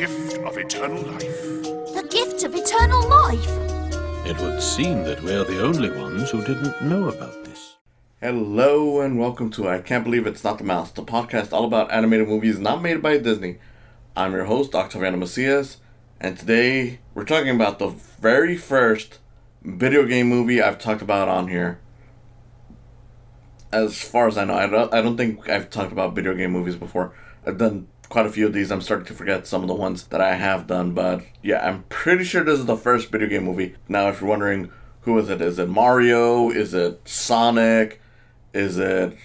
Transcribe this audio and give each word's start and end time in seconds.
gift 0.00 0.38
of 0.38 0.56
eternal 0.56 1.02
life. 1.02 1.42
The 1.92 2.08
gift 2.10 2.42
of 2.44 2.54
eternal 2.54 3.06
life? 3.06 3.46
It 4.26 4.40
would 4.40 4.62
seem 4.62 5.02
that 5.02 5.22
we're 5.22 5.44
the 5.44 5.62
only 5.62 5.90
ones 5.90 6.30
who 6.30 6.42
didn't 6.42 6.80
know 6.80 7.10
about 7.10 7.44
this. 7.44 7.76
Hello 8.18 9.02
and 9.02 9.18
welcome 9.18 9.50
to 9.50 9.68
I 9.68 9.82
Can't 9.82 10.04
Believe 10.04 10.26
It's 10.26 10.42
Not 10.42 10.56
the 10.56 10.64
Mouse, 10.64 10.90
the 10.90 11.02
podcast 11.02 11.52
all 11.52 11.66
about 11.66 11.92
animated 11.92 12.28
movies 12.28 12.58
not 12.58 12.80
made 12.80 13.02
by 13.02 13.18
Disney. 13.18 13.58
I'm 14.16 14.32
your 14.32 14.46
host, 14.46 14.72
Octaviano 14.72 15.18
Macias, 15.18 15.76
and 16.18 16.38
today 16.38 17.00
we're 17.12 17.26
talking 17.26 17.54
about 17.54 17.78
the 17.78 17.88
very 17.88 18.56
first 18.56 19.18
video 19.62 20.06
game 20.06 20.30
movie 20.30 20.62
I've 20.62 20.78
talked 20.78 21.02
about 21.02 21.28
on 21.28 21.48
here. 21.48 21.78
As 23.70 24.00
far 24.00 24.28
as 24.28 24.38
I 24.38 24.46
know, 24.46 24.54
I 24.54 24.66
don't, 24.66 24.94
I 24.94 25.02
don't 25.02 25.18
think 25.18 25.46
I've 25.50 25.68
talked 25.68 25.92
about 25.92 26.14
video 26.14 26.34
game 26.34 26.52
movies 26.52 26.76
before. 26.76 27.12
I've 27.46 27.58
done 27.58 27.88
quite 28.10 28.26
a 28.26 28.30
few 28.30 28.46
of 28.46 28.52
these. 28.52 28.70
I'm 28.70 28.82
starting 28.82 29.06
to 29.06 29.14
forget 29.14 29.46
some 29.46 29.62
of 29.62 29.68
the 29.68 29.74
ones 29.74 30.02
that 30.08 30.20
I 30.20 30.34
have 30.34 30.66
done, 30.66 30.92
but 30.92 31.22
yeah, 31.42 31.66
I'm 31.66 31.84
pretty 31.84 32.24
sure 32.24 32.44
this 32.44 32.58
is 32.58 32.66
the 32.66 32.76
first 32.76 33.10
video 33.10 33.28
game 33.28 33.44
movie. 33.44 33.76
Now, 33.88 34.08
if 34.08 34.20
you're 34.20 34.28
wondering 34.28 34.70
who 35.02 35.18
is 35.18 35.30
it, 35.30 35.40
is 35.40 35.58
it 35.58 35.68
Mario? 35.68 36.50
Is 36.50 36.74
it 36.74 37.00
Sonic? 37.08 38.02
Is 38.52 38.76
it 38.76 39.16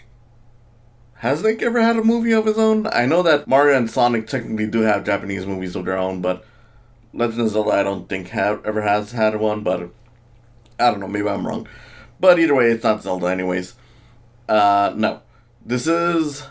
has 1.15 1.41
Link 1.41 1.61
ever 1.63 1.81
had 1.81 1.97
a 1.97 2.03
movie 2.03 2.31
of 2.31 2.45
his 2.45 2.57
own? 2.57 2.87
I 2.87 3.05
know 3.05 3.23
that 3.23 3.47
Mario 3.47 3.75
and 3.75 3.89
Sonic 3.89 4.27
technically 4.27 4.67
do 4.67 4.81
have 4.81 5.03
Japanese 5.03 5.45
movies 5.45 5.75
of 5.75 5.85
their 5.85 5.97
own, 5.97 6.21
but 6.21 6.45
Legend 7.13 7.41
of 7.41 7.49
Zelda 7.49 7.71
I 7.71 7.83
don't 7.83 8.07
think 8.07 8.29
have 8.29 8.63
ever 8.65 8.81
has 8.83 9.11
had 9.11 9.35
one, 9.37 9.63
but 9.63 9.89
I 10.79 10.91
don't 10.91 10.99
know, 10.99 11.07
maybe 11.07 11.27
I'm 11.27 11.47
wrong. 11.47 11.67
But 12.19 12.39
either 12.39 12.53
way, 12.53 12.69
it's 12.69 12.83
not 12.83 13.01
Zelda 13.01 13.27
anyways. 13.27 13.73
Uh 14.47 14.93
no. 14.95 15.21
This 15.65 15.87
is 15.87 16.45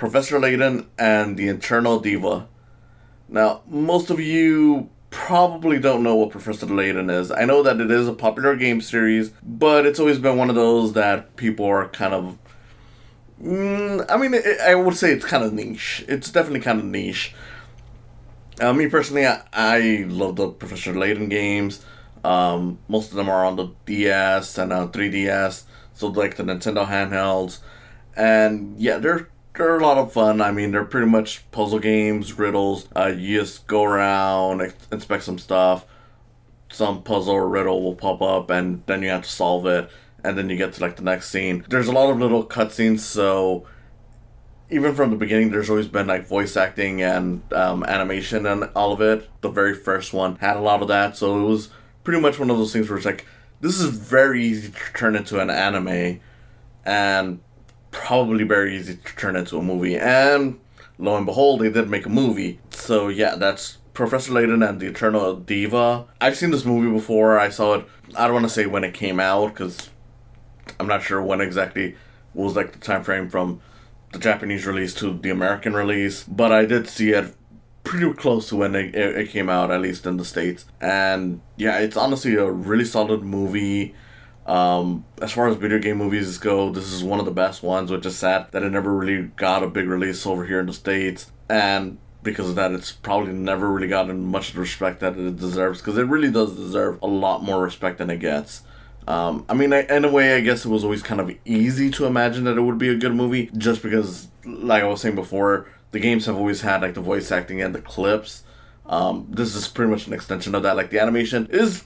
Professor 0.00 0.40
Layton 0.40 0.88
and 0.98 1.36
the 1.36 1.48
Eternal 1.48 2.00
Diva. 2.00 2.48
Now, 3.28 3.60
most 3.68 4.08
of 4.08 4.18
you 4.18 4.88
probably 5.10 5.78
don't 5.78 6.02
know 6.02 6.14
what 6.14 6.30
Professor 6.30 6.64
Layton 6.64 7.10
is. 7.10 7.30
I 7.30 7.44
know 7.44 7.62
that 7.62 7.78
it 7.82 7.90
is 7.90 8.08
a 8.08 8.14
popular 8.14 8.56
game 8.56 8.80
series, 8.80 9.30
but 9.42 9.84
it's 9.84 10.00
always 10.00 10.18
been 10.18 10.38
one 10.38 10.48
of 10.48 10.56
those 10.56 10.94
that 10.94 11.36
people 11.36 11.66
are 11.66 11.86
kind 11.88 12.14
of 12.14 12.38
Mm, 13.42 14.04
I 14.10 14.18
mean, 14.18 14.34
it, 14.34 14.60
I 14.60 14.74
would 14.74 14.96
say 14.96 15.12
it's 15.12 15.24
kind 15.24 15.42
of 15.42 15.54
niche. 15.54 16.04
It's 16.08 16.30
definitely 16.30 16.60
kind 16.60 16.78
of 16.78 16.84
niche. 16.84 17.34
Uh, 18.60 18.74
me 18.74 18.86
personally, 18.86 19.26
I, 19.26 19.42
I 19.52 20.04
love 20.08 20.36
the 20.36 20.48
Professor 20.48 20.92
Layton 20.92 21.30
games. 21.30 21.82
Um, 22.22 22.78
most 22.86 23.10
of 23.10 23.16
them 23.16 23.30
are 23.30 23.46
on 23.46 23.56
the 23.56 23.68
DS 23.86 24.58
and 24.58 24.74
uh, 24.74 24.88
3DS, 24.88 25.64
so 25.94 26.08
like 26.08 26.36
the 26.36 26.42
Nintendo 26.42 26.86
handhelds. 26.86 27.60
And 28.14 28.78
yeah, 28.78 28.98
they're 28.98 29.30
they're 29.60 29.78
a 29.78 29.82
lot 29.82 29.98
of 29.98 30.12
fun. 30.12 30.40
I 30.40 30.50
mean, 30.50 30.72
they're 30.72 30.84
pretty 30.84 31.06
much 31.06 31.48
puzzle 31.50 31.78
games, 31.78 32.38
riddles. 32.38 32.88
Uh, 32.96 33.12
you 33.16 33.40
just 33.40 33.66
go 33.66 33.84
around, 33.84 34.72
inspect 34.90 35.24
some 35.24 35.38
stuff. 35.38 35.86
Some 36.70 37.02
puzzle 37.02 37.34
or 37.34 37.48
riddle 37.48 37.82
will 37.82 37.94
pop 37.94 38.22
up, 38.22 38.50
and 38.50 38.82
then 38.86 39.02
you 39.02 39.08
have 39.10 39.22
to 39.22 39.28
solve 39.28 39.66
it 39.66 39.90
and 40.24 40.36
then 40.36 40.48
you 40.50 40.56
get 40.56 40.72
to 40.74 40.80
like 40.80 40.96
the 40.96 41.02
next 41.02 41.30
scene. 41.30 41.64
There's 41.68 41.88
a 41.88 41.92
lot 41.92 42.10
of 42.10 42.18
little 42.18 42.44
cutscenes, 42.44 43.00
so 43.00 43.66
even 44.70 44.94
from 44.94 45.10
the 45.10 45.16
beginning, 45.16 45.50
there's 45.50 45.70
always 45.70 45.88
been 45.88 46.06
like 46.06 46.26
voice 46.26 46.56
acting 46.56 47.02
and 47.02 47.42
um, 47.52 47.84
animation 47.84 48.46
and 48.46 48.64
all 48.76 48.92
of 48.92 49.00
it. 49.00 49.28
The 49.40 49.50
very 49.50 49.74
first 49.74 50.12
one 50.12 50.36
had 50.36 50.56
a 50.56 50.60
lot 50.60 50.82
of 50.82 50.88
that, 50.88 51.16
so 51.16 51.40
it 51.40 51.48
was 51.48 51.70
pretty 52.04 52.20
much 52.20 52.38
one 52.38 52.50
of 52.50 52.58
those 52.58 52.72
things 52.72 52.88
where 52.88 52.96
it's 52.96 53.06
like, 53.06 53.26
this 53.60 53.80
is 53.80 53.90
very 53.96 54.42
easy 54.44 54.70
to 54.70 54.78
turn 54.94 55.16
into 55.16 55.40
an 55.40 55.50
anime, 55.50 56.20
and 56.84 57.40
probably 57.90 58.44
very 58.44 58.76
easy 58.76 58.96
to 58.96 59.16
turn 59.16 59.36
into 59.36 59.58
a 59.58 59.62
movie. 59.62 59.96
And 59.96 60.60
lo 60.98 61.16
and 61.16 61.26
behold, 61.26 61.60
they 61.60 61.70
did 61.70 61.88
make 61.88 62.06
a 62.06 62.10
movie. 62.10 62.60
So 62.70 63.08
yeah, 63.08 63.36
that's 63.36 63.78
Professor 63.94 64.32
Layton 64.32 64.62
and 64.62 64.80
the 64.80 64.86
Eternal 64.86 65.36
Diva. 65.36 66.06
I've 66.20 66.36
seen 66.36 66.50
this 66.50 66.64
movie 66.64 66.90
before. 66.90 67.38
I 67.38 67.48
saw 67.48 67.74
it. 67.74 67.86
I 68.16 68.24
don't 68.24 68.34
want 68.34 68.46
to 68.46 68.50
say 68.50 68.66
when 68.66 68.84
it 68.84 68.94
came 68.94 69.20
out 69.20 69.48
because 69.48 69.90
I'm 70.78 70.86
not 70.86 71.02
sure 71.02 71.22
when 71.22 71.40
exactly 71.40 71.96
was 72.34 72.56
like 72.56 72.72
the 72.72 72.78
time 72.78 73.02
frame 73.02 73.28
from 73.28 73.60
the 74.12 74.18
Japanese 74.18 74.66
release 74.66 74.94
to 74.94 75.12
the 75.12 75.30
American 75.30 75.74
release, 75.74 76.24
but 76.24 76.52
I 76.52 76.64
did 76.64 76.88
see 76.88 77.10
it 77.10 77.34
pretty 77.84 78.12
close 78.14 78.48
to 78.48 78.56
when 78.56 78.74
it, 78.74 78.94
it, 78.94 79.30
came 79.30 79.48
out, 79.48 79.70
at 79.70 79.80
least 79.80 80.06
in 80.06 80.16
the 80.16 80.24
States. 80.24 80.64
And 80.80 81.40
yeah, 81.56 81.78
it's 81.78 81.96
honestly 81.96 82.34
a 82.34 82.50
really 82.50 82.84
solid 82.84 83.22
movie. 83.22 83.94
Um, 84.50 85.04
as 85.22 85.30
far 85.30 85.46
as 85.46 85.56
video 85.56 85.78
game 85.78 85.98
movies 85.98 86.36
go, 86.38 86.72
this 86.72 86.92
is 86.92 87.04
one 87.04 87.20
of 87.20 87.24
the 87.24 87.30
best 87.30 87.62
ones, 87.62 87.88
which 87.88 88.04
is 88.04 88.16
sad 88.16 88.50
that 88.50 88.64
it 88.64 88.70
never 88.70 88.92
really 88.92 89.28
got 89.36 89.62
a 89.62 89.68
big 89.68 89.86
release 89.86 90.26
over 90.26 90.44
here 90.44 90.58
in 90.58 90.66
the 90.66 90.72
States. 90.72 91.30
And 91.48 91.98
because 92.24 92.48
of 92.48 92.56
that, 92.56 92.72
it's 92.72 92.90
probably 92.90 93.32
never 93.32 93.70
really 93.70 93.86
gotten 93.86 94.24
much 94.24 94.48
of 94.48 94.56
the 94.56 94.60
respect 94.62 94.98
that 95.00 95.16
it 95.16 95.36
deserves, 95.36 95.80
because 95.80 95.96
it 95.96 96.06
really 96.08 96.32
does 96.32 96.56
deserve 96.56 96.98
a 97.00 97.06
lot 97.06 97.44
more 97.44 97.62
respect 97.62 97.98
than 97.98 98.10
it 98.10 98.18
gets. 98.18 98.62
Um, 99.06 99.46
I 99.48 99.54
mean, 99.54 99.72
I, 99.72 99.82
in 99.82 100.04
a 100.04 100.10
way, 100.10 100.34
I 100.34 100.40
guess 100.40 100.64
it 100.64 100.68
was 100.68 100.82
always 100.82 101.02
kind 101.02 101.20
of 101.20 101.30
easy 101.44 101.88
to 101.92 102.06
imagine 102.06 102.42
that 102.44 102.58
it 102.58 102.62
would 102.62 102.76
be 102.76 102.88
a 102.88 102.96
good 102.96 103.14
movie, 103.14 103.50
just 103.56 103.84
because, 103.84 104.28
like 104.44 104.82
I 104.82 104.86
was 104.86 105.00
saying 105.00 105.14
before, 105.14 105.68
the 105.92 106.00
games 106.00 106.26
have 106.26 106.36
always 106.36 106.62
had 106.62 106.82
like 106.82 106.94
the 106.94 107.00
voice 107.00 107.30
acting 107.30 107.62
and 107.62 107.72
the 107.72 107.80
clips. 107.80 108.42
Um, 108.86 109.28
this 109.30 109.54
is 109.54 109.68
pretty 109.68 109.92
much 109.92 110.08
an 110.08 110.12
extension 110.12 110.56
of 110.56 110.64
that. 110.64 110.76
Like 110.76 110.90
the 110.90 110.98
animation 110.98 111.46
is 111.52 111.84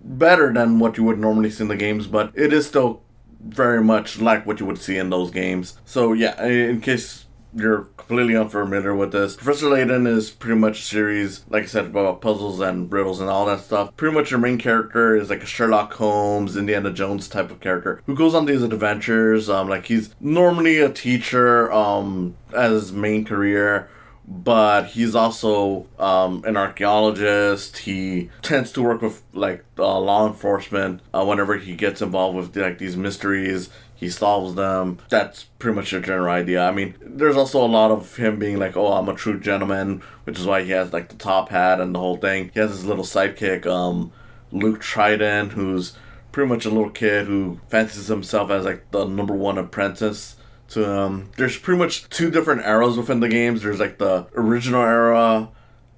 better 0.00 0.52
than 0.52 0.78
what 0.78 0.96
you 0.96 1.04
would 1.04 1.18
normally 1.18 1.50
see 1.50 1.62
in 1.62 1.68
the 1.68 1.76
games, 1.76 2.06
but 2.06 2.32
it 2.34 2.52
is 2.52 2.66
still 2.66 3.02
very 3.40 3.82
much 3.82 4.20
like 4.20 4.46
what 4.46 4.60
you 4.60 4.66
would 4.66 4.78
see 4.78 4.96
in 4.96 5.10
those 5.10 5.30
games. 5.30 5.78
So 5.84 6.12
yeah, 6.12 6.42
in 6.44 6.80
case 6.80 7.26
you're 7.54 7.88
completely 7.96 8.36
unfamiliar 8.36 8.94
with 8.94 9.12
this, 9.12 9.36
Professor 9.36 9.68
Layton 9.68 10.06
is 10.06 10.30
pretty 10.30 10.58
much 10.58 10.80
a 10.80 10.82
series, 10.82 11.44
like 11.48 11.64
I 11.64 11.66
said, 11.66 11.86
about 11.86 12.20
puzzles 12.20 12.60
and 12.60 12.90
riddles 12.92 13.20
and 13.20 13.28
all 13.28 13.46
that 13.46 13.60
stuff. 13.60 13.96
Pretty 13.96 14.14
much 14.14 14.30
your 14.30 14.40
main 14.40 14.58
character 14.58 15.16
is 15.16 15.30
like 15.30 15.42
a 15.42 15.46
Sherlock 15.46 15.94
Holmes, 15.94 16.56
Indiana 16.56 16.92
Jones 16.92 17.28
type 17.28 17.50
of 17.50 17.60
character 17.60 18.02
who 18.06 18.14
goes 18.14 18.34
on 18.34 18.46
these 18.46 18.62
adventures. 18.62 19.48
Um, 19.48 19.68
like 19.68 19.86
he's 19.86 20.14
normally 20.20 20.78
a 20.78 20.90
teacher, 20.90 21.72
um, 21.72 22.36
as 22.54 22.72
his 22.72 22.92
main 22.92 23.24
career 23.24 23.88
but 24.30 24.86
he's 24.86 25.16
also 25.16 25.86
um, 25.98 26.44
an 26.46 26.56
archaeologist. 26.56 27.78
He 27.78 28.30
tends 28.40 28.70
to 28.72 28.82
work 28.82 29.02
with 29.02 29.22
like 29.32 29.64
uh, 29.76 29.98
law 29.98 30.26
enforcement 30.26 31.00
uh, 31.12 31.24
whenever 31.24 31.56
he 31.56 31.74
gets 31.74 32.00
involved 32.00 32.36
with 32.36 32.56
like 32.56 32.78
these 32.78 32.96
mysteries 32.96 33.68
he 34.00 34.08
solves 34.08 34.54
them. 34.54 34.98
That's 35.10 35.44
pretty 35.44 35.76
much 35.76 35.90
the 35.90 36.00
general 36.00 36.32
idea. 36.32 36.66
I 36.66 36.72
mean, 36.72 36.94
there's 37.02 37.36
also 37.36 37.62
a 37.62 37.68
lot 37.68 37.90
of 37.90 38.16
him 38.16 38.38
being 38.38 38.58
like, 38.58 38.74
"Oh, 38.74 38.94
I'm 38.94 39.10
a 39.10 39.14
true 39.14 39.38
gentleman," 39.38 40.02
which 40.24 40.38
is 40.38 40.46
why 40.46 40.62
he 40.62 40.70
has 40.70 40.94
like 40.94 41.10
the 41.10 41.16
top 41.16 41.50
hat 41.50 41.82
and 41.82 41.94
the 41.94 41.98
whole 41.98 42.16
thing. 42.16 42.50
He 42.54 42.60
has 42.60 42.70
his 42.70 42.86
little 42.86 43.04
sidekick, 43.04 43.66
um, 43.66 44.10
Luke 44.50 44.80
Triton, 44.80 45.50
who's 45.50 45.98
pretty 46.32 46.48
much 46.48 46.64
a 46.64 46.70
little 46.70 46.88
kid 46.88 47.26
who 47.26 47.60
fancies 47.68 48.06
himself 48.06 48.50
as 48.50 48.64
like 48.64 48.90
the 48.90 49.04
number 49.04 49.34
one 49.34 49.58
apprentice 49.58 50.36
to 50.70 50.98
um 50.98 51.30
there's 51.36 51.58
pretty 51.58 51.78
much 51.78 52.08
two 52.08 52.30
different 52.30 52.64
eras 52.64 52.96
within 52.96 53.20
the 53.20 53.28
games 53.28 53.62
there's 53.62 53.80
like 53.80 53.98
the 53.98 54.26
original 54.34 54.82
era 54.82 55.48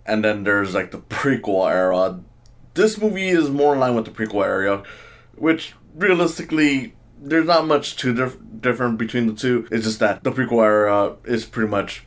and 0.05 0.25
then 0.25 0.44
there's 0.44 0.75
like 0.75 0.91
the 0.91 0.99
prequel 0.99 1.71
era 1.71 2.21
this 2.75 2.99
movie 2.99 3.28
is 3.28 3.50
more 3.50 3.75
in 3.75 3.81
line 3.81 3.94
with 3.94 4.05
the 4.05 4.11
prequel 4.11 4.44
era 4.44 4.82
which 5.37 5.75
realistically 5.94 6.94
there's 7.22 7.47
not 7.47 7.66
much 7.66 7.97
too 7.97 8.12
dif- 8.12 8.38
different 8.61 8.99
between 8.99 9.27
the 9.27 9.34
two. 9.34 9.66
It's 9.71 9.84
just 9.84 10.00
that 10.00 10.25
the 10.25 10.32
prequel 10.32 10.65
era 10.65 11.16
is 11.25 11.44
pretty 11.44 11.71
much 11.71 12.05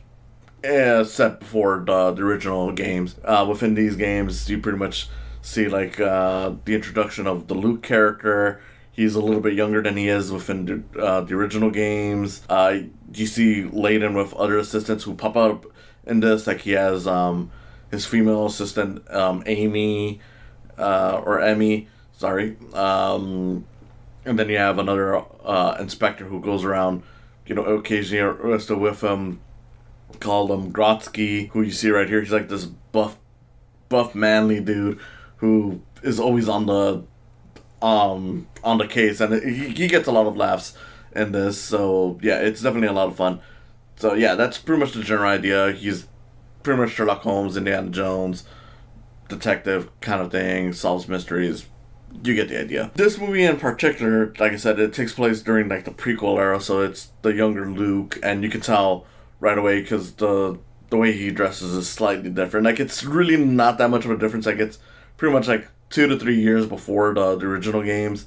uh, 0.64 1.04
set 1.04 1.40
before 1.40 1.82
the, 1.86 2.12
the 2.12 2.22
original 2.22 2.72
games. 2.72 3.16
Uh, 3.24 3.46
within 3.48 3.74
these 3.74 3.96
games, 3.96 4.48
you 4.48 4.58
pretty 4.58 4.78
much 4.78 5.08
see 5.40 5.68
like 5.68 5.98
uh, 6.00 6.52
the 6.64 6.74
introduction 6.74 7.26
of 7.26 7.48
the 7.48 7.54
Luke 7.54 7.82
character. 7.82 8.60
He's 8.96 9.14
a 9.14 9.20
little 9.20 9.42
bit 9.42 9.52
younger 9.52 9.82
than 9.82 9.96
he 9.96 10.08
is 10.08 10.32
within 10.32 10.64
the, 10.64 11.00
uh, 11.00 11.20
the 11.20 11.34
original 11.34 11.70
games. 11.70 12.42
Uh, 12.48 12.78
you 13.12 13.26
see 13.26 13.64
Layton 13.64 14.14
with 14.14 14.32
other 14.34 14.58
assistants 14.58 15.04
who 15.04 15.14
pop 15.14 15.36
up 15.36 15.66
in 16.06 16.20
this. 16.20 16.46
Like 16.46 16.62
he 16.62 16.72
has 16.72 17.06
um, 17.06 17.52
his 17.90 18.06
female 18.06 18.46
assistant 18.46 19.08
um, 19.10 19.42
Amy 19.44 20.20
uh, 20.78 21.22
or 21.24 21.42
Emmy. 21.42 21.88
Sorry. 22.16 22.56
Um, 22.72 23.66
and 24.24 24.38
then 24.38 24.48
you 24.48 24.56
have 24.56 24.78
another 24.78 25.22
uh, 25.44 25.76
inspector 25.78 26.24
who 26.24 26.40
goes 26.40 26.64
around, 26.64 27.02
you 27.46 27.54
know, 27.54 27.64
occasionally 27.64 28.22
arrested 28.22 28.78
with 28.78 29.02
him, 29.02 29.40
called 30.20 30.50
him 30.50 30.72
Grotsky, 30.72 31.50
who 31.50 31.60
you 31.60 31.70
see 31.70 31.90
right 31.90 32.08
here. 32.08 32.22
He's 32.22 32.32
like 32.32 32.48
this 32.48 32.64
buff, 32.64 33.18
buff, 33.90 34.14
manly 34.14 34.58
dude 34.58 34.98
who 35.36 35.82
is 36.02 36.18
always 36.18 36.48
on 36.48 36.66
the, 36.66 37.04
um, 37.86 38.48
on 38.64 38.78
the 38.78 38.86
case, 38.86 39.20
and 39.20 39.42
he, 39.42 39.68
he 39.68 39.86
gets 39.86 40.08
a 40.08 40.12
lot 40.12 40.26
of 40.26 40.36
laughs 40.36 40.76
in 41.14 41.32
this. 41.32 41.60
So 41.60 42.18
yeah, 42.22 42.40
it's 42.40 42.60
definitely 42.60 42.88
a 42.88 42.92
lot 42.92 43.08
of 43.08 43.16
fun. 43.16 43.40
So 43.96 44.14
yeah, 44.14 44.34
that's 44.34 44.58
pretty 44.58 44.80
much 44.80 44.92
the 44.92 45.02
general 45.02 45.30
idea. 45.30 45.72
He's 45.72 46.06
pretty 46.62 46.80
much 46.80 46.90
Sherlock 46.90 47.22
Holmes, 47.22 47.56
Indiana 47.56 47.90
Jones, 47.90 48.44
detective 49.28 49.88
kind 50.00 50.20
of 50.20 50.30
thing, 50.30 50.72
solves 50.72 51.08
mysteries 51.08 51.66
you 52.22 52.34
get 52.34 52.48
the 52.48 52.58
idea. 52.58 52.90
This 52.94 53.18
movie 53.18 53.44
in 53.44 53.58
particular, 53.58 54.32
like 54.38 54.52
I 54.52 54.56
said, 54.56 54.78
it 54.78 54.92
takes 54.92 55.12
place 55.12 55.42
during 55.42 55.68
like 55.68 55.84
the 55.84 55.90
prequel 55.90 56.38
era, 56.38 56.60
so 56.60 56.80
it's 56.80 57.10
the 57.22 57.30
younger 57.30 57.68
Luke, 57.68 58.18
and 58.22 58.42
you 58.42 58.48
can 58.48 58.60
tell 58.60 59.06
right 59.40 59.58
away 59.58 59.82
because 59.82 60.12
the 60.12 60.58
the 60.88 60.96
way 60.96 61.12
he 61.12 61.30
dresses 61.30 61.74
is 61.74 61.88
slightly 61.88 62.30
different. 62.30 62.64
Like 62.64 62.80
it's 62.80 63.04
really 63.04 63.36
not 63.36 63.78
that 63.78 63.90
much 63.90 64.04
of 64.04 64.10
a 64.10 64.16
difference. 64.16 64.46
Like 64.46 64.58
it's 64.58 64.78
pretty 65.16 65.32
much 65.32 65.48
like 65.48 65.68
two 65.90 66.06
to 66.06 66.18
three 66.18 66.40
years 66.40 66.66
before 66.66 67.14
the, 67.14 67.36
the 67.36 67.46
original 67.46 67.82
games. 67.82 68.26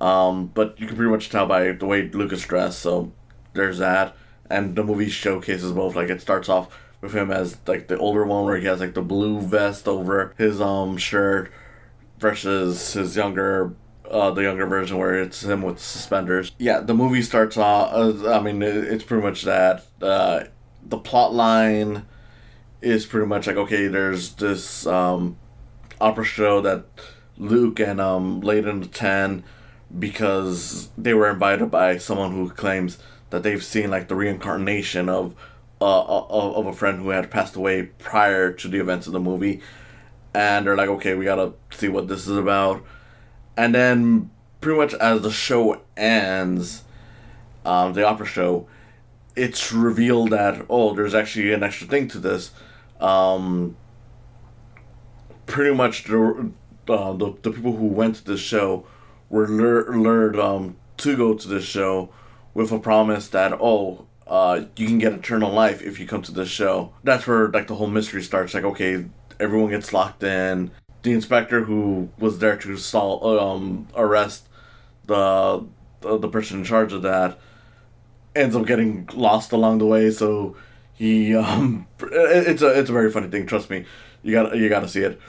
Um, 0.00 0.48
but 0.48 0.78
you 0.78 0.86
can 0.86 0.96
pretty 0.96 1.10
much 1.10 1.30
tell 1.30 1.46
by 1.46 1.72
the 1.72 1.86
way 1.86 2.08
Lucas 2.08 2.44
dressed. 2.44 2.80
So 2.80 3.12
there's 3.54 3.78
that, 3.78 4.16
and 4.50 4.76
the 4.76 4.84
movie 4.84 5.08
showcases 5.08 5.72
both. 5.72 5.96
Like 5.96 6.10
it 6.10 6.20
starts 6.20 6.48
off 6.48 6.78
with 7.00 7.14
him 7.14 7.30
as 7.30 7.58
like 7.66 7.88
the 7.88 7.98
older 7.98 8.24
one 8.24 8.44
where 8.44 8.58
he 8.58 8.66
has 8.66 8.80
like 8.80 8.94
the 8.94 9.02
blue 9.02 9.40
vest 9.40 9.86
over 9.86 10.34
his 10.38 10.60
um 10.60 10.96
shirt 10.96 11.50
versus 12.18 12.94
his 12.94 13.16
younger 13.16 13.74
uh, 14.10 14.30
the 14.30 14.42
younger 14.42 14.66
version 14.66 14.98
where 14.98 15.20
it's 15.20 15.42
him 15.42 15.62
with 15.62 15.80
suspenders. 15.80 16.52
Yeah, 16.58 16.80
the 16.80 16.94
movie 16.94 17.22
starts 17.22 17.56
off. 17.56 17.92
Uh, 17.92 18.32
I 18.32 18.40
mean, 18.40 18.62
it's 18.62 19.04
pretty 19.04 19.22
much 19.22 19.42
that. 19.42 19.84
Uh, 20.00 20.44
the 20.84 20.98
plot 20.98 21.34
line 21.34 22.06
is 22.80 23.06
pretty 23.06 23.26
much 23.26 23.46
like 23.46 23.56
okay, 23.56 23.88
there's 23.88 24.34
this 24.34 24.86
um, 24.86 25.36
opera 26.00 26.24
show 26.24 26.60
that 26.60 26.84
Luke 27.38 27.80
and 27.80 28.00
um, 28.00 28.40
Layton 28.40 28.82
attend 28.82 29.44
because 29.98 30.90
they 30.96 31.14
were 31.14 31.30
invited 31.30 31.70
by 31.70 31.98
someone 31.98 32.32
who 32.32 32.50
claims 32.50 32.98
that 33.30 33.42
they've 33.42 33.64
seen 33.64 33.90
like 33.90 34.08
the 34.08 34.14
reincarnation 34.14 35.08
of 35.08 35.34
uh, 35.80 36.04
of, 36.04 36.56
of 36.56 36.66
a 36.66 36.72
friend 36.72 37.00
who 37.00 37.10
had 37.10 37.30
passed 37.30 37.54
away 37.54 37.82
prior 37.82 38.50
to 38.50 38.68
the 38.68 38.80
events 38.80 39.06
of 39.06 39.12
the 39.12 39.20
movie. 39.20 39.60
And 40.34 40.66
they're 40.66 40.76
like 40.76 40.88
okay 40.88 41.14
we 41.14 41.24
gotta 41.24 41.52
see 41.70 41.88
what 41.88 42.08
this 42.08 42.26
is 42.26 42.36
about. 42.36 42.84
And 43.56 43.74
then 43.74 44.30
pretty 44.60 44.78
much 44.78 44.94
as 44.94 45.22
the 45.22 45.30
show 45.30 45.82
ends 45.96 46.84
um, 47.64 47.92
the 47.92 48.06
opera 48.06 48.26
show 48.26 48.66
it's 49.36 49.72
revealed 49.72 50.30
that 50.30 50.64
oh 50.70 50.94
there's 50.94 51.14
actually 51.14 51.52
an 51.52 51.62
extra 51.62 51.86
thing 51.86 52.08
to 52.08 52.18
this. 52.18 52.50
Um, 53.00 53.76
pretty 55.46 55.74
much 55.74 56.04
the, 56.04 56.50
uh, 56.88 57.12
the, 57.12 57.34
the 57.42 57.50
people 57.50 57.76
who 57.76 57.86
went 57.86 58.16
to 58.16 58.24
this 58.24 58.40
show 58.40 58.86
were 59.30 59.48
lure, 59.48 59.96
lured 59.96 60.38
um, 60.38 60.76
to 60.98 61.16
go 61.16 61.34
to 61.34 61.48
this 61.48 61.64
show 61.64 62.10
with 62.54 62.72
a 62.72 62.78
promise 62.78 63.28
that 63.28 63.52
oh 63.60 64.06
uh, 64.26 64.62
you 64.76 64.86
can 64.86 64.98
get 64.98 65.12
eternal 65.12 65.52
life 65.52 65.82
if 65.82 66.00
you 66.00 66.06
come 66.06 66.22
to 66.22 66.32
this 66.32 66.48
show. 66.48 66.92
That's 67.04 67.26
where 67.26 67.48
like 67.48 67.68
the 67.68 67.76
whole 67.76 67.86
mystery 67.86 68.22
starts. 68.22 68.54
Like 68.54 68.64
okay 68.64 69.06
everyone 69.38 69.70
gets 69.70 69.92
locked 69.92 70.22
in. 70.22 70.70
The 71.02 71.12
inspector 71.12 71.64
who 71.64 72.10
was 72.18 72.38
there 72.38 72.56
to 72.56 72.76
sol- 72.76 73.38
um, 73.38 73.88
arrest 73.94 74.48
the, 75.04 75.64
the 76.00 76.18
the 76.18 76.28
person 76.28 76.58
in 76.58 76.64
charge 76.64 76.92
of 76.92 77.02
that 77.02 77.38
ends 78.34 78.56
up 78.56 78.66
getting 78.66 79.08
lost 79.12 79.52
along 79.52 79.78
the 79.78 79.86
way. 79.86 80.10
So 80.10 80.56
he 80.94 81.34
um 81.36 81.86
it's 82.00 82.62
a 82.62 82.78
it's 82.78 82.90
a 82.90 82.92
very 82.92 83.10
funny 83.10 83.28
thing. 83.28 83.46
Trust 83.46 83.70
me. 83.70 83.84
You 84.22 84.32
got 84.32 84.56
you 84.56 84.68
got 84.68 84.80
to 84.80 84.88
see 84.88 85.02
it 85.02 85.20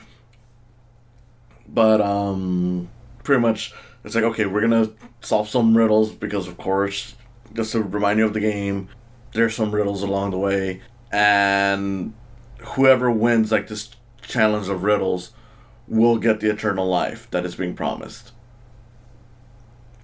but 1.67 2.01
um 2.01 2.89
pretty 3.23 3.41
much 3.41 3.73
it's 4.03 4.15
like 4.15 4.23
okay 4.23 4.45
we're 4.45 4.61
gonna 4.61 4.89
solve 5.21 5.49
some 5.49 5.75
riddles 5.75 6.11
because 6.11 6.47
of 6.47 6.57
course 6.57 7.15
just 7.53 7.71
to 7.71 7.81
remind 7.81 8.19
you 8.19 8.25
of 8.25 8.33
the 8.33 8.39
game 8.39 8.89
there's 9.33 9.55
some 9.55 9.73
riddles 9.73 10.03
along 10.03 10.31
the 10.31 10.37
way. 10.37 10.81
And 11.11 12.13
whoever 12.59 13.09
wins 13.11 13.51
like 13.51 13.67
this 13.67 13.91
challenge 14.21 14.67
of 14.67 14.83
riddles 14.83 15.31
will 15.87 16.17
get 16.17 16.39
the 16.39 16.49
eternal 16.49 16.87
life 16.87 17.29
that 17.31 17.45
is 17.45 17.55
being 17.55 17.75
promised. 17.75 18.31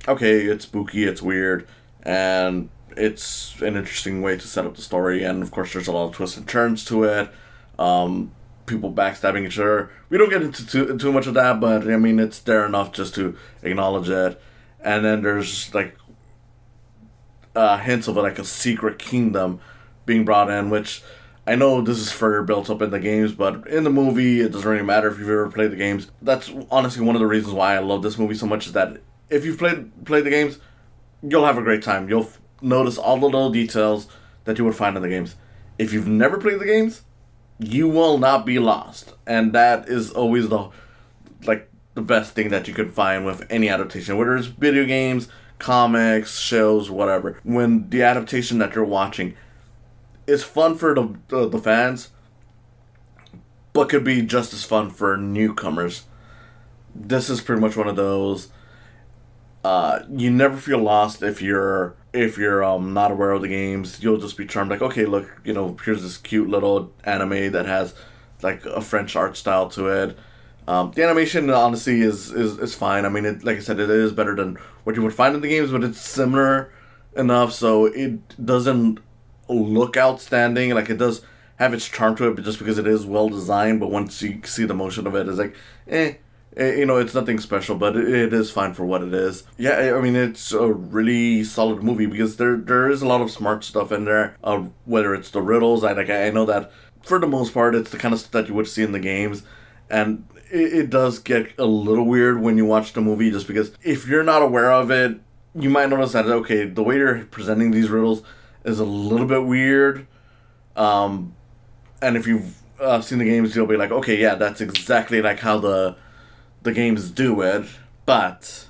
Okay 0.08 0.42
it's 0.46 0.66
spooky 0.66 1.06
it's 1.06 1.22
weird 1.22 1.68
and 2.04 2.70
it's 2.96 3.60
an 3.62 3.76
interesting 3.76 4.22
way 4.22 4.38
to 4.38 4.48
set 4.48 4.66
up 4.66 4.76
the 4.76 4.82
story. 4.82 5.24
And 5.24 5.42
of 5.42 5.52
course 5.52 5.74
there's 5.74 5.88
a 5.88 5.92
lot 5.92 6.10
of 6.10 6.16
twists 6.16 6.38
and 6.38 6.48
turns 6.48 6.86
to 6.86 7.04
it. 7.04 7.32
Um, 7.80 8.32
people 8.66 8.92
backstabbing 8.92 9.46
each 9.46 9.60
other. 9.60 9.92
We 10.10 10.18
don't 10.18 10.30
get 10.30 10.42
into 10.42 10.66
too, 10.66 10.98
too 10.98 11.12
much 11.12 11.28
of 11.28 11.34
that, 11.34 11.60
but 11.60 11.88
I 11.90 11.98
mean, 11.98 12.20
it's 12.20 12.40
there 12.40 12.66
enough 12.66 12.92
just 12.92 13.16
to 13.16 13.38
acknowledge 13.62 14.10
it. 14.10 14.40
And 14.80 15.06
then 15.06 15.22
there's 15.22 15.74
like 15.74 15.98
uh, 17.56 17.78
hints 17.78 18.08
of 18.08 18.16
like 18.18 18.40
a 18.40 18.46
secret 18.46 19.00
kingdom 19.00 19.60
being 20.06 20.26
brought 20.26 20.50
in, 20.50 20.70
which 20.70 21.04
I 21.46 21.56
know 21.56 21.82
this 21.82 21.98
is 21.98 22.12
further 22.12 22.42
built 22.42 22.70
up 22.70 22.82
in 22.82 22.92
the 22.92 23.00
games, 23.00 23.34
but 23.34 23.68
in 23.68 23.84
the 23.84 23.90
movie, 23.90 24.42
it 24.42 24.52
doesn't 24.52 24.70
really 24.70 24.84
matter 24.84 25.10
if 25.10 25.20
you've 25.20 25.30
ever 25.30 25.50
played 25.50 25.72
the 25.72 25.78
games. 25.78 26.10
That's 26.22 26.52
honestly 26.72 27.06
one 27.06 27.16
of 27.16 27.20
the 27.20 27.28
reasons 27.28 27.54
why 27.54 27.76
I 27.76 27.80
love 27.80 28.02
this 28.02 28.18
movie 28.18 28.36
so 28.36 28.46
much 28.46 28.68
is 28.68 28.74
that 28.74 28.98
if 29.30 29.46
you've 29.46 29.58
played 29.58 30.06
played 30.06 30.26
the 30.26 30.30
games, 30.30 30.60
you'll 31.22 31.46
have 31.46 31.58
a 31.58 31.64
great 31.64 31.84
time. 31.84 32.08
You'll 32.08 32.24
f- 32.24 32.40
notice 32.62 32.98
all 32.98 33.18
the 33.18 33.26
little 33.26 33.50
details 33.50 34.08
that 34.46 34.58
you 34.58 34.66
would 34.66 34.76
find 34.76 34.96
in 34.96 35.02
the 35.02 35.10
games. 35.10 35.36
If 35.78 35.92
you've 35.92 36.08
never 36.08 36.38
played 36.38 36.60
the 36.60 36.66
games, 36.66 37.02
you 37.60 37.88
will 37.88 38.18
not 38.18 38.46
be 38.46 38.60
lost. 38.60 39.14
And 39.26 39.54
that 39.54 39.88
is 39.88 40.12
always 40.12 40.50
the 40.50 40.70
like 41.46 41.70
the 41.94 42.02
best 42.02 42.34
thing 42.34 42.50
that 42.50 42.68
you 42.68 42.74
could 42.74 42.92
find 42.92 43.26
with 43.26 43.46
any 43.50 43.70
adaptation 43.70 44.18
whether 44.18 44.36
it's 44.36 44.48
video 44.48 44.86
games 44.86 45.28
comics 45.60 46.40
shows 46.40 46.90
whatever. 46.90 47.40
When 47.44 47.90
the 47.90 48.04
adaptation 48.04 48.58
that 48.60 48.76
you're 48.76 48.84
watching 48.84 49.36
is 50.26 50.44
fun 50.44 50.76
for 50.76 50.96
the, 50.96 51.16
the, 51.28 51.50
the 51.50 51.60
fans 51.60 52.10
but 53.74 53.90
could 53.90 54.04
be 54.04 54.22
just 54.22 54.54
as 54.54 54.64
fun 54.64 54.90
for 54.90 55.18
newcomers. 55.18 56.04
This 56.96 57.30
is 57.30 57.42
pretty 57.42 57.62
much 57.62 57.76
one 57.76 57.88
of 57.88 57.96
those 57.96 58.50
uh, 59.64 60.00
you 60.10 60.30
never 60.30 60.58
feel 60.58 60.80
lost 60.80 61.24
if 61.24 61.42
you're 61.42 61.96
if 62.12 62.38
you're 62.38 62.64
um 62.64 62.94
not 62.94 63.12
aware 63.12 63.32
of 63.32 63.42
the 63.42 63.48
games, 63.48 64.04
you'll 64.04 64.18
just 64.18 64.38
be 64.38 64.46
charmed. 64.46 64.70
Like, 64.72 64.82
okay, 64.82 65.06
look, 65.06 65.42
you 65.44 65.54
know, 65.54 65.78
here's 65.84 66.04
this 66.04 66.18
cute 66.18 66.50
little 66.50 66.92
anime 67.04 67.52
that 67.54 67.66
has 67.66 67.94
like 68.42 68.66
a 68.66 68.82
French 68.82 69.16
art 69.16 69.38
style 69.38 69.70
to 69.70 69.88
it. 69.88 70.18
Um, 70.68 70.92
the 70.92 71.04
animation 71.04 71.50
honestly 71.50 72.02
is, 72.02 72.32
is 72.32 72.58
is 72.58 72.76
fine. 72.76 73.06
I 73.06 73.10
mean, 73.10 73.26
it 73.26 73.44
like 73.44 73.58
I 73.58 73.62
said, 73.62 73.80
it 73.80 73.90
is 73.90 74.12
better 74.12 74.36
than 74.36 74.58
what 74.84 74.96
you 74.96 75.02
would 75.02 75.14
find 75.14 75.36
in 75.36 75.42
the 75.42 75.48
games, 75.50 75.72
but 75.72 75.84
it's 75.84 76.00
similar 76.00 76.72
enough 77.16 77.54
so 77.54 77.86
it 77.86 78.46
doesn't 78.46 79.00
look 79.48 79.98
outstanding. 79.98 80.72
Like 80.74 80.90
it 80.90 80.98
does 80.98 81.22
have 81.58 81.74
its 81.74 81.88
charm 81.88 82.16
to 82.18 82.28
it, 82.28 82.36
but 82.36 82.44
just 82.44 82.60
because 82.60 82.78
it 82.78 82.88
is 82.88 83.06
well 83.06 83.30
designed. 83.30 83.80
But 83.80 83.92
once 83.92 84.22
you 84.22 84.42
see 84.44 84.66
the 84.66 84.74
motion 84.74 85.08
of 85.08 85.16
it, 85.16 85.28
it's 85.28 85.38
like, 85.38 85.56
eh, 85.88 86.16
you 86.58 86.86
know, 86.86 86.98
it's 86.98 87.14
nothing 87.14 87.40
special, 87.40 87.76
but 87.76 87.96
it 87.96 88.34
is 88.34 88.52
fine 88.52 88.74
for 88.74 88.86
what 88.86 89.02
it 89.02 89.14
is. 89.14 89.44
Yeah, 89.58 89.96
I 89.98 90.02
mean, 90.02 90.16
it's 90.16 90.52
a 90.52 90.72
really 90.72 91.44
solid 91.44 91.84
movie 91.84 92.06
because 92.06 92.38
there 92.38 92.58
there 92.58 92.90
is 92.90 93.02
a 93.02 93.08
lot 93.08 93.22
of 93.22 93.32
smart 93.32 93.64
stuff 93.64 93.92
in 93.92 94.06
there. 94.06 94.38
Uh, 94.44 94.66
whether 94.86 95.14
it's 95.16 95.32
the 95.32 95.42
riddles, 95.42 95.84
I 95.84 95.94
like 95.94 96.10
I 96.10 96.30
know 96.30 96.46
that 96.46 96.72
for 97.02 97.20
the 97.20 97.28
most 97.28 97.54
part, 97.54 97.76
it's 97.76 97.92
the 97.92 97.98
kind 97.98 98.14
of 98.14 98.20
stuff 98.20 98.32
that 98.32 98.48
you 98.48 98.54
would 98.54 98.68
see 98.68 98.84
in 98.84 98.92
the 98.92 99.00
games, 99.00 99.44
and 99.90 100.26
it, 100.52 100.74
it 100.74 100.90
does 100.90 101.20
get 101.20 101.58
a 101.58 101.66
little 101.66 102.06
weird 102.06 102.42
when 102.42 102.58
you 102.58 102.66
watch 102.66 102.94
the 102.94 103.02
movie, 103.02 103.32
just 103.32 103.48
because 103.48 103.72
if 103.84 104.08
you're 104.08 104.24
not 104.24 104.42
aware 104.42 104.72
of 104.72 104.92
it, 104.92 105.20
you 105.56 105.70
might 105.70 105.90
notice 105.90 106.12
that 106.14 106.26
okay, 106.26 106.66
the 106.66 106.84
way 106.84 106.98
they're 106.98 107.26
presenting 107.26 107.72
these 107.72 107.90
riddles 107.90 108.22
is 108.64 108.80
a 108.80 108.86
little 108.86 109.28
bit 109.28 109.46
weird. 109.46 110.08
Um, 110.76 111.36
and 112.02 112.18
if 112.18 112.28
you've 112.28 112.56
uh, 112.80 113.02
seen 113.02 113.20
the 113.20 113.26
games, 113.26 113.56
you'll 113.56 113.68
be 113.68 113.78
like, 113.78 113.92
okay, 113.92 114.20
yeah, 114.20 114.36
that's 114.36 114.62
exactly 114.62 115.22
like 115.22 115.40
how 115.40 115.60
the 115.60 115.96
the 116.64 116.72
games 116.72 117.10
do 117.10 117.42
it, 117.42 117.66
but 118.06 118.68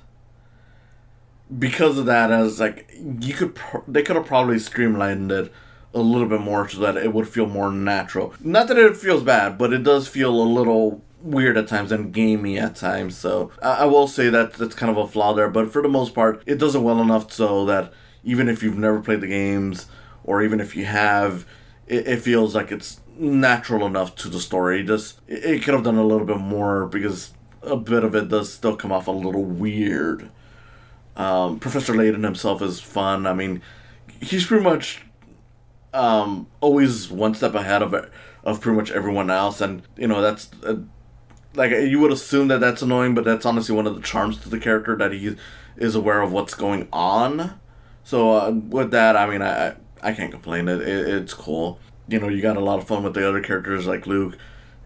because 1.57 1.97
of 1.97 2.05
that, 2.07 2.31
I 2.31 2.41
was 2.41 2.59
like, 2.59 2.91
you 3.19 3.33
could 3.33 3.57
they 3.87 4.01
could 4.03 4.15
have 4.15 4.25
probably 4.25 4.59
streamlined 4.59 5.31
it 5.31 5.51
a 5.93 5.99
little 5.99 6.27
bit 6.27 6.41
more 6.41 6.67
so 6.67 6.79
that 6.79 6.97
it 6.97 7.13
would 7.13 7.27
feel 7.27 7.45
more 7.45 7.71
natural. 7.71 8.33
Not 8.39 8.67
that 8.67 8.77
it 8.77 8.97
feels 8.97 9.23
bad, 9.23 9.57
but 9.57 9.73
it 9.73 9.83
does 9.83 10.07
feel 10.07 10.31
a 10.31 10.43
little 10.43 11.03
weird 11.21 11.57
at 11.57 11.67
times 11.67 11.91
and 11.91 12.13
gamey 12.13 12.57
at 12.57 12.75
times. 12.75 13.15
So 13.17 13.51
I, 13.61 13.79
I 13.79 13.85
will 13.85 14.07
say 14.07 14.29
that 14.29 14.53
that's 14.53 14.75
kind 14.75 14.91
of 14.91 14.97
a 14.97 15.07
flaw 15.07 15.33
there, 15.33 15.49
but 15.49 15.71
for 15.71 15.81
the 15.81 15.89
most 15.89 16.13
part, 16.15 16.41
it 16.45 16.57
does 16.57 16.75
it 16.75 16.81
well 16.81 17.01
enough 17.01 17.31
so 17.31 17.65
that 17.65 17.93
even 18.23 18.49
if 18.49 18.63
you've 18.63 18.77
never 18.77 18.99
played 18.99 19.21
the 19.21 19.27
games 19.27 19.87
or 20.23 20.41
even 20.41 20.59
if 20.59 20.75
you 20.75 20.85
have, 20.85 21.45
it, 21.87 22.07
it 22.07 22.21
feels 22.21 22.55
like 22.55 22.71
it's 22.71 22.99
natural 23.17 23.85
enough 23.85 24.15
to 24.15 24.29
the 24.29 24.39
story. 24.39 24.83
Just 24.83 25.19
it, 25.27 25.45
it 25.45 25.63
could 25.63 25.73
have 25.73 25.83
done 25.83 25.97
a 25.97 26.05
little 26.05 26.25
bit 26.25 26.39
more 26.39 26.87
because 26.87 27.33
a 27.63 27.77
bit 27.77 28.03
of 28.03 28.15
it 28.15 28.29
does 28.29 28.51
still 28.51 28.75
come 28.75 28.91
off 28.91 29.07
a 29.07 29.11
little 29.11 29.43
weird. 29.45 30.29
Um, 31.15 31.59
Professor 31.59 31.95
Layton 31.95 32.23
himself 32.23 32.61
is 32.61 32.79
fun. 32.79 33.27
I 33.27 33.33
mean, 33.33 33.61
he's 34.19 34.45
pretty 34.45 34.63
much 34.63 35.01
um, 35.93 36.47
always 36.59 37.09
one 37.09 37.35
step 37.35 37.53
ahead 37.55 37.81
of 37.81 37.93
of 38.43 38.59
pretty 38.59 38.75
much 38.75 38.91
everyone 38.91 39.29
else, 39.29 39.61
and 39.61 39.83
you 39.95 40.07
know 40.07 40.21
that's 40.21 40.49
uh, 40.63 40.77
like 41.55 41.71
you 41.71 41.99
would 41.99 42.11
assume 42.11 42.47
that 42.49 42.59
that's 42.59 42.81
annoying, 42.81 43.13
but 43.13 43.23
that's 43.23 43.45
honestly 43.45 43.75
one 43.75 43.87
of 43.87 43.95
the 43.95 44.01
charms 44.01 44.37
to 44.39 44.49
the 44.49 44.59
character 44.59 44.95
that 44.95 45.11
he 45.11 45.35
is 45.77 45.95
aware 45.95 46.21
of 46.21 46.31
what's 46.31 46.53
going 46.53 46.87
on. 46.91 47.59
So 48.03 48.31
uh, 48.31 48.51
with 48.51 48.91
that, 48.91 49.15
I 49.15 49.27
mean, 49.29 49.41
I 49.41 49.75
I 50.01 50.13
can't 50.13 50.31
complain. 50.31 50.67
It, 50.67 50.81
it 50.81 51.07
it's 51.07 51.33
cool. 51.33 51.79
You 52.07 52.19
know, 52.19 52.27
you 52.27 52.41
got 52.41 52.57
a 52.57 52.61
lot 52.61 52.79
of 52.79 52.87
fun 52.87 53.03
with 53.03 53.13
the 53.13 53.27
other 53.27 53.41
characters 53.41 53.85
like 53.87 54.07
Luke. 54.07 54.37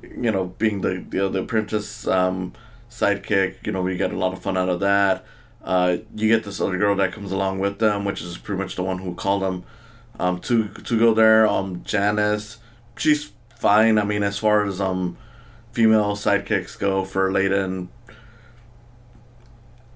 You 0.01 0.31
know, 0.31 0.45
being 0.57 0.81
the 0.81 1.05
the, 1.09 1.29
the 1.29 1.41
apprentice. 1.43 2.05
Um, 2.05 2.53
sidekick. 2.97 3.65
You 3.65 3.71
know, 3.71 3.81
we 3.81 3.97
get 3.97 4.11
a 4.11 4.17
lot 4.17 4.33
of 4.33 4.41
fun 4.41 4.57
out 4.57 4.69
of 4.69 4.79
that. 4.79 5.25
Uh, 5.63 5.97
you 6.15 6.27
get 6.29 6.43
this 6.43 6.61
other 6.61 6.77
girl 6.77 6.95
that 6.95 7.11
comes 7.11 7.31
along 7.31 7.59
with 7.59 7.79
them, 7.79 8.05
which 8.05 8.21
is 8.21 8.37
pretty 8.37 8.61
much 8.61 8.75
the 8.75 8.83
one 8.83 8.99
who 8.99 9.13
called 9.13 9.41
them 9.41 9.63
um, 10.19 10.39
to 10.41 10.69
to 10.69 10.97
go 10.97 11.13
there. 11.13 11.47
Um, 11.47 11.83
Janice, 11.83 12.57
she's 12.97 13.31
fine. 13.55 13.97
I 13.97 14.03
mean, 14.03 14.23
as 14.23 14.37
far 14.37 14.65
as 14.65 14.79
um 14.79 15.17
female 15.71 16.15
sidekicks 16.15 16.79
go 16.79 17.03
for 17.03 17.31
Layton, 17.31 17.89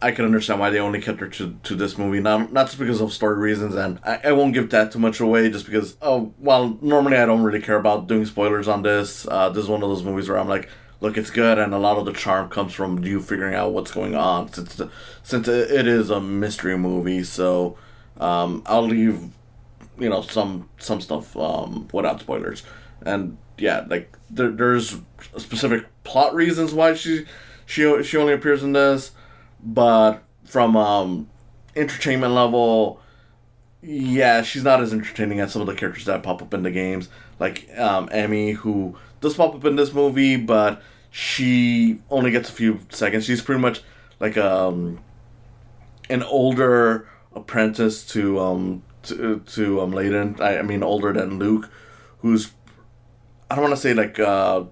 I 0.01 0.11
can 0.11 0.25
understand 0.25 0.59
why 0.59 0.71
they 0.71 0.79
only 0.79 0.99
kept 0.99 1.19
her 1.19 1.27
to, 1.27 1.57
to 1.63 1.75
this 1.75 1.97
movie. 1.97 2.19
Not 2.19 2.51
not 2.51 2.67
just 2.67 2.79
because 2.79 3.01
of 3.01 3.13
story 3.13 3.37
reasons, 3.37 3.75
and 3.75 3.99
I, 4.03 4.19
I 4.25 4.31
won't 4.33 4.53
give 4.53 4.69
that 4.71 4.91
too 4.91 4.99
much 4.99 5.19
away. 5.19 5.49
Just 5.49 5.65
because, 5.65 5.95
oh, 6.01 6.33
while 6.37 6.77
normally 6.81 7.17
I 7.17 7.25
don't 7.25 7.43
really 7.43 7.61
care 7.61 7.77
about 7.77 8.07
doing 8.07 8.25
spoilers 8.25 8.67
on 8.67 8.81
this, 8.81 9.27
uh, 9.27 9.49
this 9.49 9.63
is 9.63 9.69
one 9.69 9.83
of 9.83 9.89
those 9.89 10.03
movies 10.03 10.27
where 10.27 10.39
I'm 10.39 10.49
like, 10.49 10.69
look, 11.01 11.17
it's 11.17 11.29
good, 11.29 11.57
and 11.57 11.73
a 11.73 11.77
lot 11.77 11.97
of 11.97 12.05
the 12.05 12.13
charm 12.13 12.49
comes 12.49 12.73
from 12.73 13.03
you 13.03 13.21
figuring 13.21 13.53
out 13.53 13.73
what's 13.73 13.91
going 13.91 14.15
on. 14.15 14.51
Since 14.53 14.75
the, 14.75 14.89
since 15.23 15.47
it 15.47 15.87
is 15.87 16.09
a 16.09 16.21
mystery 16.21 16.77
movie, 16.77 17.23
so 17.23 17.77
um, 18.19 18.63
I'll 18.65 18.83
leave, 18.87 19.21
you 19.99 20.09
know, 20.09 20.21
some 20.21 20.69
some 20.77 21.01
stuff 21.01 21.35
um, 21.35 21.89
without 21.91 22.21
spoilers. 22.21 22.63
And 23.01 23.37
yeah, 23.57 23.85
like 23.89 24.15
there, 24.29 24.49
there's 24.49 24.97
specific 25.37 25.85
plot 26.03 26.33
reasons 26.33 26.73
why 26.73 26.93
she 26.93 27.25
she 27.65 28.03
she 28.03 28.17
only 28.17 28.33
appears 28.33 28.63
in 28.63 28.73
this 28.73 29.11
but 29.63 30.23
from 30.45 30.75
um 30.75 31.29
entertainment 31.75 32.33
level 32.33 32.99
yeah 33.81 34.41
she's 34.41 34.63
not 34.63 34.81
as 34.81 34.93
entertaining 34.93 35.39
as 35.39 35.51
some 35.51 35.61
of 35.61 35.67
the 35.67 35.75
characters 35.75 36.05
that 36.05 36.23
pop 36.23 36.41
up 36.41 36.53
in 36.53 36.63
the 36.63 36.71
games 36.71 37.09
like 37.39 37.67
um 37.77 38.09
emmy 38.11 38.51
who 38.51 38.95
does 39.21 39.35
pop 39.35 39.55
up 39.55 39.65
in 39.65 39.75
this 39.75 39.93
movie 39.93 40.35
but 40.35 40.81
she 41.09 41.99
only 42.09 42.31
gets 42.31 42.49
a 42.49 42.53
few 42.53 42.79
seconds 42.89 43.25
she's 43.25 43.41
pretty 43.41 43.61
much 43.61 43.81
like 44.19 44.37
um 44.37 44.99
an 46.09 46.23
older 46.23 47.07
apprentice 47.33 48.05
to 48.05 48.39
um 48.39 48.83
to, 49.03 49.39
to 49.47 49.81
um 49.81 49.91
Layton 49.91 50.35
I, 50.39 50.59
I 50.59 50.61
mean 50.61 50.83
older 50.83 51.13
than 51.13 51.39
Luke 51.39 51.69
who's 52.19 52.51
I 53.49 53.55
don't 53.55 53.63
want 53.63 53.75
to 53.75 53.81
say 53.81 53.93
like 53.93 54.19
uh 54.19 54.65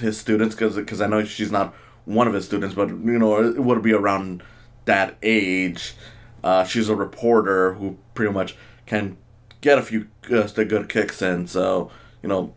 his 0.00 0.18
students 0.18 0.54
because 0.54 0.76
because 0.76 1.00
I 1.00 1.06
know 1.06 1.24
she's 1.24 1.52
not 1.52 1.74
one 2.04 2.28
of 2.28 2.34
his 2.34 2.44
students, 2.44 2.74
but 2.74 2.88
you 2.88 3.18
know 3.18 3.42
it 3.42 3.58
would 3.58 3.82
be 3.82 3.92
around 3.92 4.42
that 4.86 5.16
age. 5.22 5.94
Uh, 6.42 6.64
she's 6.64 6.88
a 6.88 6.96
reporter 6.96 7.74
who 7.74 7.98
pretty 8.14 8.32
much 8.32 8.56
can 8.86 9.16
get 9.60 9.78
a 9.78 9.82
few 9.82 10.08
uh, 10.30 10.46
good 10.46 10.88
kicks 10.88 11.20
in. 11.20 11.46
So 11.46 11.90
you 12.22 12.28
know, 12.28 12.54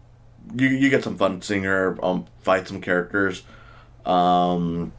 you 0.56 0.68
you 0.68 0.89
get 0.89 1.03
some 1.03 1.18
fun 1.18 1.41
seeing 1.41 1.63
her 1.63 1.98
um 2.03 2.25
fight 2.39 2.68
some 2.68 2.82
characters. 2.82 3.44
Um, 4.06 4.94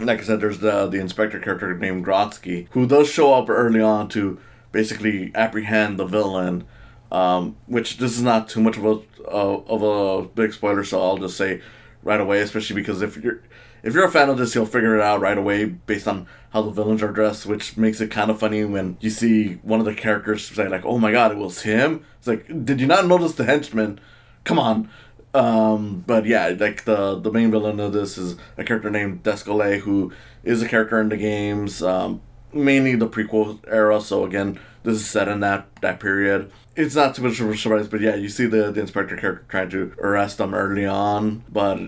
like 0.00 0.20
I 0.20 0.22
said, 0.22 0.40
there's 0.40 0.58
the 0.58 0.86
the 0.86 1.00
inspector 1.00 1.38
character 1.40 1.76
named 1.76 2.04
Grotsky 2.04 2.68
who 2.70 2.86
does 2.86 3.08
show 3.08 3.34
up 3.34 3.48
early 3.48 3.80
on 3.80 4.08
to 4.10 4.38
basically 4.72 5.32
apprehend 5.34 5.98
the 5.98 6.06
villain. 6.06 6.66
Um, 7.10 7.56
which 7.66 7.96
this 7.96 8.12
is 8.12 8.22
not 8.22 8.50
too 8.50 8.60
much 8.60 8.76
of 8.76 8.84
a 8.84 9.00
uh, 9.26 9.62
of 9.66 9.82
a 9.82 10.28
big 10.28 10.52
spoiler, 10.52 10.84
so 10.84 11.00
I'll 11.02 11.16
just 11.16 11.38
say 11.38 11.62
right 12.02 12.20
away, 12.20 12.40
especially 12.40 12.76
because 12.76 13.00
if 13.00 13.16
you're 13.16 13.40
if 13.82 13.94
you're 13.94 14.04
a 14.04 14.10
fan 14.10 14.28
of 14.28 14.38
this, 14.38 14.54
you'll 14.54 14.66
figure 14.66 14.94
it 14.96 15.00
out 15.00 15.20
right 15.20 15.38
away 15.38 15.64
based 15.64 16.08
on 16.08 16.26
how 16.50 16.62
the 16.62 16.70
villains 16.70 17.02
are 17.02 17.12
dressed, 17.12 17.46
which 17.46 17.76
makes 17.76 18.00
it 18.00 18.10
kind 18.10 18.30
of 18.30 18.38
funny 18.38 18.64
when 18.64 18.96
you 19.00 19.10
see 19.10 19.54
one 19.62 19.80
of 19.80 19.86
the 19.86 19.94
characters 19.94 20.46
say 20.46 20.68
like, 20.68 20.84
"Oh 20.84 20.98
my 20.98 21.12
god, 21.12 21.32
it 21.32 21.38
was 21.38 21.62
him." 21.62 22.04
It's 22.18 22.26
like, 22.26 22.64
did 22.64 22.80
you 22.80 22.86
not 22.86 23.06
notice 23.06 23.32
the 23.32 23.44
henchman? 23.44 24.00
Come 24.48 24.58
on. 24.58 24.88
Um, 25.34 26.04
but 26.06 26.24
yeah, 26.24 26.48
like 26.58 26.84
the 26.84 27.20
the 27.20 27.30
main 27.30 27.50
villain 27.50 27.78
of 27.80 27.92
this 27.92 28.16
is 28.16 28.34
a 28.56 28.64
character 28.64 28.88
named 28.88 29.22
Descole, 29.22 29.80
who 29.80 30.10
is 30.42 30.62
a 30.62 30.68
character 30.68 30.98
in 31.02 31.10
the 31.10 31.18
games, 31.18 31.82
um, 31.82 32.22
mainly 32.50 32.94
the 32.96 33.06
prequel 33.06 33.58
era. 33.68 34.00
So 34.00 34.24
again, 34.24 34.58
this 34.84 34.94
is 34.96 35.06
set 35.06 35.28
in 35.28 35.40
that 35.40 35.68
that 35.82 36.00
period. 36.00 36.50
It's 36.76 36.96
not 36.96 37.14
too 37.14 37.22
much 37.24 37.38
of 37.40 37.50
a 37.50 37.56
surprise, 37.58 37.88
but 37.88 38.00
yeah, 38.00 38.14
you 38.14 38.30
see 38.30 38.46
the, 38.46 38.72
the 38.72 38.80
inspector 38.80 39.18
character 39.18 39.44
trying 39.50 39.68
to 39.70 39.92
arrest 40.00 40.38
them 40.38 40.54
early 40.54 40.86
on, 40.86 41.44
but 41.50 41.78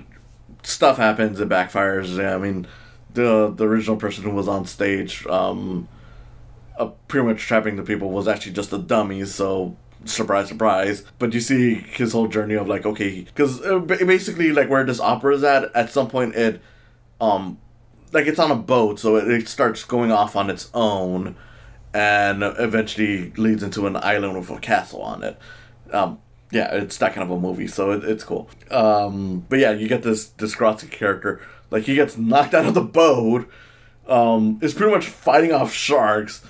stuff 0.63 0.99
happens, 0.99 1.41
it 1.41 1.49
backfires. 1.49 2.19
Yeah, 2.19 2.35
I 2.35 2.39
mean, 2.39 2.67
the 3.15 3.51
the 3.57 3.67
original 3.67 3.97
person 3.97 4.23
who 4.25 4.33
was 4.33 4.49
on 4.49 4.67
stage, 4.67 5.27
um, 5.29 5.89
uh, 6.79 6.91
pretty 7.09 7.27
much 7.27 7.41
trapping 7.41 7.77
the 7.77 7.83
people 7.83 8.11
was 8.11 8.29
actually 8.29 8.53
just 8.53 8.71
a 8.71 8.79
dummy. 8.79 9.25
So 9.25 9.79
surprise, 10.05 10.49
surprise. 10.49 11.05
But 11.19 11.35
you 11.35 11.41
see 11.41 11.75
his 11.75 12.13
whole 12.13 12.29
journey 12.29 12.55
of 12.55 12.69
like, 12.69 12.87
okay, 12.87 13.23
because 13.23 13.61
uh, 13.63 13.79
basically 13.79 14.53
like 14.53 14.69
where 14.69 14.85
this 14.85 15.01
opera 15.01 15.35
is 15.35 15.45
at, 15.45 15.75
at 15.75 15.91
some 15.91 16.09
point 16.09 16.35
it, 16.35 16.61
um, 17.21 17.59
like 18.13 18.27
it's 18.27 18.39
on 18.39 18.51
a 18.51 18.57
boat, 18.57 18.99
so 18.99 19.17
it, 19.17 19.29
it 19.29 19.49
starts 19.49 19.85
going 19.85 20.11
off 20.11 20.37
on 20.37 20.51
its 20.51 20.71
own, 20.75 21.37
and 21.95 22.43
eventually 22.43 23.31
leads 23.33 23.63
into 23.63 23.87
an 23.87 23.97
island 23.97 24.37
with 24.37 24.51
a 24.51 24.59
castle 24.59 25.03
on 25.03 25.23
it. 25.23 25.39
Um, 25.93 26.19
yeah, 26.51 26.75
it's 26.75 26.99
that 26.99 27.15
kind 27.15 27.31
of 27.31 27.37
a 27.37 27.41
movie, 27.41 27.67
so 27.69 27.93
it, 27.93 28.05
it's 28.05 28.25
cool. 28.25 28.51
Um, 28.71 29.47
but 29.49 29.59
yeah, 29.59 29.73
you 29.73 29.89
get 29.89 30.03
this 30.03 30.29
this 30.31 30.55
Grotsky 30.55 30.91
character, 30.91 31.41
like 31.71 31.85
he 31.85 31.95
gets 31.95 32.17
knocked 32.17 32.55
out 32.55 32.67
of 32.67 32.75
the 32.75 32.83
boat, 32.83 33.49
um, 34.09 34.59
is 34.61 34.75
pretty 34.75 34.93
much 34.93 35.07
fighting 35.07 35.53
off 35.53 35.73
sharks, 35.73 36.43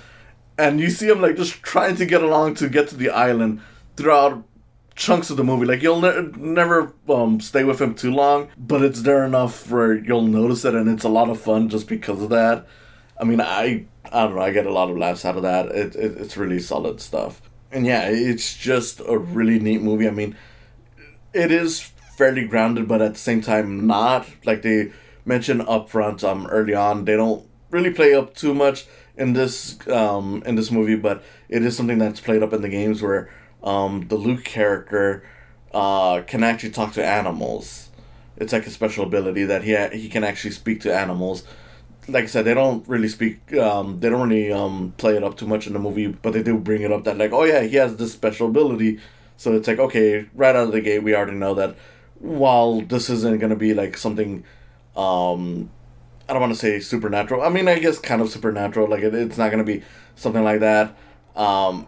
and 0.57 0.79
you 0.79 0.89
see 0.89 1.07
him 1.07 1.21
like 1.21 1.35
just 1.35 1.61
trying 1.63 1.95
to 1.97 2.05
get 2.05 2.21
along 2.21 2.55
to 2.55 2.69
get 2.69 2.87
to 2.89 2.95
the 2.95 3.09
island 3.09 3.61
throughout 3.95 4.43
chunks 4.95 5.29
of 5.29 5.37
the 5.37 5.43
movie. 5.43 5.65
Like 5.65 5.81
you'll 5.81 6.01
ne- 6.01 6.31
never 6.37 6.93
um, 7.09 7.39
stay 7.39 7.63
with 7.63 7.81
him 7.81 7.95
too 7.95 8.11
long, 8.11 8.49
but 8.57 8.81
it's 8.81 9.01
there 9.01 9.25
enough 9.25 9.69
where 9.69 9.93
you'll 9.93 10.21
notice 10.21 10.65
it, 10.65 10.75
and 10.75 10.89
it's 10.89 11.03
a 11.03 11.09
lot 11.09 11.29
of 11.29 11.39
fun 11.39 11.69
just 11.69 11.87
because 11.87 12.21
of 12.21 12.29
that. 12.29 12.67
I 13.19 13.23
mean, 13.23 13.41
I 13.41 13.85
I 14.11 14.23
don't 14.23 14.35
know, 14.35 14.41
I 14.41 14.51
get 14.51 14.65
a 14.65 14.73
lot 14.73 14.89
of 14.89 14.97
laughs 14.97 15.25
out 15.25 15.37
of 15.37 15.43
that. 15.43 15.67
It, 15.67 15.95
it 15.95 16.17
it's 16.17 16.37
really 16.37 16.59
solid 16.59 17.01
stuff 17.01 17.41
and 17.71 17.85
yeah, 17.85 18.09
it's 18.09 18.55
just 18.55 19.01
a 19.07 19.17
really 19.17 19.59
neat 19.59 19.81
movie. 19.81 20.07
I 20.07 20.11
mean, 20.11 20.35
it 21.33 21.51
is 21.51 21.79
fairly 21.81 22.45
grounded, 22.45 22.87
but 22.87 23.01
at 23.01 23.13
the 23.13 23.19
same 23.19 23.41
time 23.41 23.87
not. 23.87 24.27
Like 24.45 24.61
they 24.61 24.91
mentioned 25.25 25.63
up 25.67 25.89
front, 25.89 26.23
um, 26.23 26.47
early 26.47 26.73
on, 26.73 27.05
they 27.05 27.15
don't 27.15 27.47
really 27.69 27.91
play 27.91 28.13
up 28.13 28.35
too 28.35 28.53
much 28.53 28.85
in 29.21 29.33
this 29.33 29.77
um 29.87 30.43
in 30.45 30.55
this 30.55 30.71
movie, 30.71 30.95
but 30.95 31.23
it 31.49 31.63
is 31.63 31.75
something 31.77 31.97
that's 31.97 32.19
played 32.19 32.43
up 32.43 32.53
in 32.53 32.61
the 32.61 32.69
games 32.69 33.01
where 33.01 33.29
um 33.63 34.07
the 34.07 34.15
Luke 34.15 34.43
character 34.43 35.23
uh 35.73 36.21
can 36.31 36.43
actually 36.43 36.71
talk 36.71 36.93
to 36.93 37.05
animals. 37.05 37.89
It's 38.37 38.53
like 38.53 38.65
a 38.65 38.71
special 38.71 39.03
ability 39.05 39.43
that 39.45 39.63
he 39.63 39.73
ha- 39.75 39.93
he 39.93 40.09
can 40.09 40.23
actually 40.23 40.51
speak 40.51 40.81
to 40.81 40.95
animals 41.03 41.43
like 42.07 42.23
I 42.25 42.27
said, 42.27 42.45
they 42.45 42.53
don't 42.53 42.87
really 42.87 43.07
speak. 43.07 43.53
Um, 43.53 43.99
they 43.99 44.09
don't 44.09 44.27
really 44.27 44.51
um 44.51 44.93
play 44.97 45.15
it 45.15 45.23
up 45.23 45.37
too 45.37 45.47
much 45.47 45.67
in 45.67 45.73
the 45.73 45.79
movie, 45.79 46.07
but 46.07 46.33
they 46.33 46.43
do 46.43 46.57
bring 46.57 46.81
it 46.81 46.91
up 46.91 47.03
that 47.03 47.17
like, 47.17 47.31
oh 47.31 47.43
yeah, 47.43 47.61
he 47.61 47.75
has 47.77 47.95
this 47.95 48.13
special 48.13 48.47
ability. 48.47 48.99
So 49.37 49.53
it's 49.53 49.67
like 49.67 49.79
okay, 49.79 50.27
right 50.33 50.55
out 50.55 50.67
of 50.67 50.71
the 50.71 50.81
gate, 50.81 51.03
we 51.03 51.15
already 51.15 51.37
know 51.37 51.53
that. 51.55 51.75
While 52.19 52.81
this 52.81 53.09
isn't 53.09 53.39
gonna 53.39 53.55
be 53.55 53.73
like 53.73 53.97
something, 53.97 54.43
um, 54.95 55.71
I 56.31 56.33
don't 56.33 56.39
want 56.39 56.53
to 56.53 56.59
say 56.59 56.79
supernatural. 56.79 57.41
I 57.41 57.49
mean, 57.49 57.67
I 57.67 57.77
guess 57.77 57.99
kind 57.99 58.21
of 58.21 58.29
supernatural. 58.29 58.87
Like 58.87 59.01
it, 59.01 59.13
it's 59.13 59.37
not 59.37 59.51
gonna 59.51 59.65
be 59.65 59.83
something 60.15 60.45
like 60.45 60.61
that. 60.61 60.95
Um, 61.35 61.87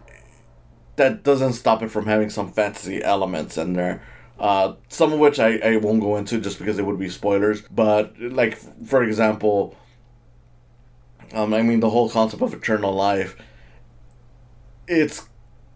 that 0.96 1.22
doesn't 1.22 1.54
stop 1.54 1.82
it 1.82 1.90
from 1.90 2.04
having 2.04 2.28
some 2.28 2.52
fantasy 2.52 3.02
elements 3.02 3.56
in 3.56 3.72
there. 3.72 4.02
Uh, 4.38 4.74
some 4.88 5.14
of 5.14 5.18
which 5.18 5.40
I, 5.40 5.56
I 5.64 5.76
won't 5.78 6.02
go 6.02 6.18
into 6.18 6.42
just 6.42 6.58
because 6.58 6.78
it 6.78 6.84
would 6.84 6.98
be 6.98 7.08
spoilers. 7.08 7.62
But 7.62 8.20
like 8.20 8.58
for 8.84 9.02
example, 9.02 9.78
um, 11.32 11.54
I 11.54 11.62
mean, 11.62 11.80
the 11.80 11.88
whole 11.88 12.10
concept 12.10 12.42
of 12.42 12.52
eternal 12.52 12.92
life, 12.92 13.36
it's 14.86 15.26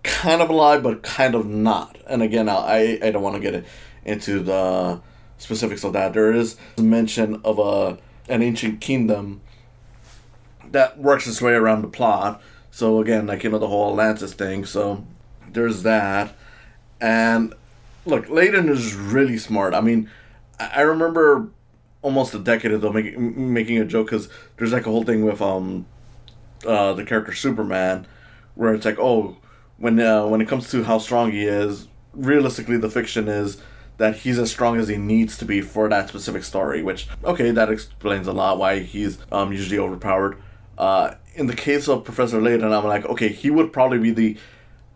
kind 0.02 0.42
of 0.42 0.50
a 0.50 0.52
lie, 0.52 0.76
but 0.76 1.02
kind 1.02 1.34
of 1.34 1.46
not. 1.46 1.96
And 2.06 2.22
again, 2.22 2.50
I, 2.50 2.98
I 3.02 3.12
don't 3.12 3.22
want 3.22 3.36
to 3.36 3.40
get 3.40 3.64
into 4.04 4.40
the 4.40 5.00
specifics 5.38 5.84
of 5.84 5.94
that. 5.94 6.12
There 6.12 6.34
is 6.34 6.58
mention 6.76 7.40
of 7.44 7.58
a 7.58 7.98
an 8.28 8.42
ancient 8.42 8.80
kingdom 8.80 9.40
that 10.70 10.98
works 10.98 11.26
its 11.26 11.40
way 11.40 11.52
around 11.52 11.82
the 11.82 11.88
plot. 11.88 12.42
So 12.70 13.00
again, 13.00 13.26
like 13.26 13.44
you 13.44 13.50
know 13.50 13.58
the 13.58 13.68
whole 13.68 13.90
Atlantis 13.90 14.34
thing. 14.34 14.64
So 14.64 15.04
there's 15.50 15.82
that, 15.82 16.34
and 17.00 17.54
look, 18.04 18.28
Layton 18.28 18.68
is 18.68 18.94
really 18.94 19.38
smart. 19.38 19.74
I 19.74 19.80
mean, 19.80 20.10
I 20.58 20.82
remember 20.82 21.48
almost 22.02 22.34
a 22.34 22.38
decade 22.38 22.72
ago 22.72 22.92
making 22.92 23.52
making 23.52 23.78
a 23.78 23.84
joke 23.84 24.06
because 24.06 24.28
there's 24.56 24.72
like 24.72 24.86
a 24.86 24.90
whole 24.90 25.02
thing 25.02 25.24
with 25.24 25.42
um 25.42 25.84
uh 26.64 26.92
the 26.92 27.04
character 27.04 27.34
Superman 27.34 28.06
where 28.54 28.72
it's 28.72 28.84
like 28.84 28.98
oh 28.98 29.36
when 29.78 29.98
uh, 29.98 30.26
when 30.26 30.40
it 30.40 30.48
comes 30.48 30.70
to 30.70 30.84
how 30.84 30.98
strong 30.98 31.32
he 31.32 31.44
is 31.44 31.88
realistically 32.12 32.76
the 32.76 32.90
fiction 32.90 33.28
is 33.28 33.60
that 33.98 34.16
he's 34.16 34.38
as 34.38 34.50
strong 34.50 34.78
as 34.78 34.88
he 34.88 34.96
needs 34.96 35.36
to 35.38 35.44
be 35.44 35.60
for 35.60 35.88
that 35.88 36.08
specific 36.08 36.44
story 36.44 36.82
which 36.82 37.08
okay 37.24 37.50
that 37.50 37.70
explains 37.70 38.26
a 38.26 38.32
lot 38.32 38.58
why 38.58 38.78
he's 38.80 39.18
um 39.30 39.52
usually 39.52 39.78
overpowered. 39.78 40.40
Uh 40.76 41.14
in 41.34 41.46
the 41.46 41.54
case 41.54 41.88
of 41.88 42.04
Professor 42.04 42.40
Layton 42.40 42.72
I'm 42.72 42.84
like 42.84 43.04
okay 43.06 43.28
he 43.28 43.50
would 43.50 43.72
probably 43.72 43.98
be 43.98 44.10
the 44.10 44.36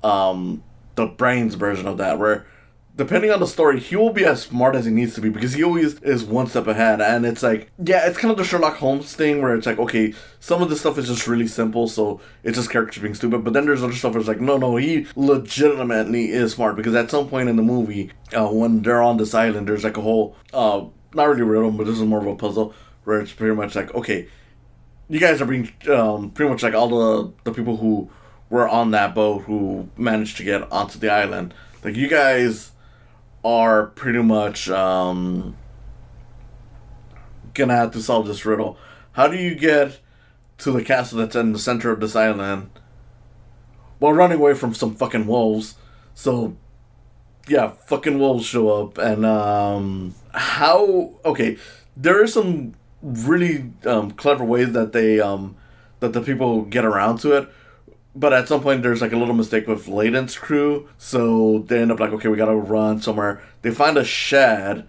um 0.08 0.62
the 0.94 1.06
brains 1.06 1.54
version 1.54 1.86
of 1.86 1.98
that 1.98 2.18
where 2.18 2.46
depending 2.96 3.30
on 3.30 3.40
the 3.40 3.46
story, 3.46 3.80
he 3.80 3.96
will 3.96 4.12
be 4.12 4.24
as 4.24 4.42
smart 4.42 4.74
as 4.74 4.84
he 4.84 4.90
needs 4.90 5.14
to 5.14 5.20
be 5.20 5.30
because 5.30 5.54
he 5.54 5.64
always 5.64 5.94
is 6.02 6.24
one 6.24 6.46
step 6.46 6.66
ahead. 6.66 7.00
And 7.00 7.24
it's 7.24 7.42
like, 7.42 7.70
yeah, 7.82 8.06
it's 8.06 8.18
kind 8.18 8.30
of 8.30 8.36
the 8.36 8.44
Sherlock 8.44 8.76
Holmes 8.76 9.14
thing 9.14 9.40
where 9.40 9.54
it's 9.54 9.66
like, 9.66 9.78
okay, 9.78 10.14
some 10.40 10.62
of 10.62 10.68
this 10.68 10.80
stuff 10.80 10.98
is 10.98 11.08
just 11.08 11.26
really 11.26 11.46
simple, 11.46 11.88
so 11.88 12.20
it's 12.42 12.56
just 12.56 12.70
characters 12.70 13.02
being 13.02 13.14
stupid. 13.14 13.44
But 13.44 13.54
then 13.54 13.66
there's 13.66 13.82
other 13.82 13.94
stuff 13.94 14.12
where 14.12 14.20
it's 14.20 14.28
like, 14.28 14.40
no, 14.40 14.56
no, 14.56 14.76
he 14.76 15.06
legitimately 15.16 16.30
is 16.30 16.52
smart 16.52 16.76
because 16.76 16.94
at 16.94 17.10
some 17.10 17.28
point 17.28 17.48
in 17.48 17.56
the 17.56 17.62
movie, 17.62 18.10
uh, 18.36 18.48
when 18.48 18.82
they're 18.82 19.02
on 19.02 19.16
this 19.16 19.34
island, 19.34 19.68
there's 19.68 19.84
like 19.84 19.96
a 19.96 20.02
whole, 20.02 20.36
uh, 20.52 20.84
not 21.14 21.24
really 21.24 21.42
riddle, 21.42 21.70
but 21.70 21.86
this 21.86 21.96
is 21.96 22.04
more 22.04 22.20
of 22.20 22.26
a 22.26 22.36
puzzle 22.36 22.74
where 23.04 23.20
it's 23.20 23.32
pretty 23.32 23.54
much 23.54 23.74
like, 23.74 23.94
okay, 23.94 24.28
you 25.08 25.18
guys 25.18 25.40
are 25.40 25.46
being 25.46 25.70
um, 25.90 26.30
pretty 26.30 26.50
much 26.50 26.62
like 26.62 26.74
all 26.74 26.88
the 26.88 27.32
the 27.44 27.52
people 27.52 27.76
who 27.76 28.08
were 28.48 28.68
on 28.68 28.92
that 28.92 29.14
boat 29.14 29.42
who 29.42 29.88
managed 29.96 30.36
to 30.38 30.44
get 30.44 30.70
onto 30.72 30.98
the 30.98 31.10
island. 31.10 31.52
Like 31.84 31.96
you 31.96 32.08
guys 32.08 32.72
are 33.44 33.86
pretty 33.86 34.22
much 34.22 34.70
um, 34.70 35.56
gonna 37.54 37.76
have 37.76 37.90
to 37.92 38.00
solve 38.00 38.26
this 38.26 38.44
riddle. 38.44 38.78
How 39.12 39.28
do 39.28 39.36
you 39.36 39.54
get 39.54 40.00
to 40.58 40.70
the 40.70 40.84
castle 40.84 41.18
that's 41.18 41.36
in 41.36 41.52
the 41.52 41.58
center 41.58 41.90
of 41.90 42.00
this 42.00 42.16
island 42.16 42.70
while 43.98 44.12
running 44.12 44.38
away 44.38 44.54
from 44.54 44.74
some 44.74 44.94
fucking 44.94 45.26
wolves? 45.26 45.76
So 46.14 46.56
yeah, 47.48 47.68
fucking 47.86 48.18
wolves 48.18 48.46
show 48.46 48.68
up 48.68 48.98
and 48.98 49.26
um 49.26 50.14
how 50.32 51.14
okay, 51.24 51.58
there 51.96 52.22
are 52.22 52.26
some 52.26 52.74
really 53.02 53.72
um, 53.84 54.12
clever 54.12 54.44
ways 54.44 54.72
that 54.72 54.92
they 54.92 55.20
um 55.20 55.56
that 56.00 56.12
the 56.12 56.20
people 56.20 56.62
get 56.62 56.84
around 56.84 57.18
to 57.18 57.32
it 57.32 57.48
but 58.14 58.32
at 58.32 58.48
some 58.48 58.60
point 58.60 58.82
there's 58.82 59.00
like 59.00 59.12
a 59.12 59.16
little 59.16 59.34
mistake 59.34 59.66
with 59.66 59.88
Layton's 59.88 60.36
crew, 60.36 60.88
so 60.98 61.64
they 61.66 61.80
end 61.80 61.90
up 61.90 62.00
like, 62.00 62.12
okay, 62.12 62.28
we 62.28 62.36
gotta 62.36 62.54
run 62.54 63.00
somewhere. 63.00 63.42
They 63.62 63.70
find 63.70 63.96
a 63.96 64.04
shed, 64.04 64.86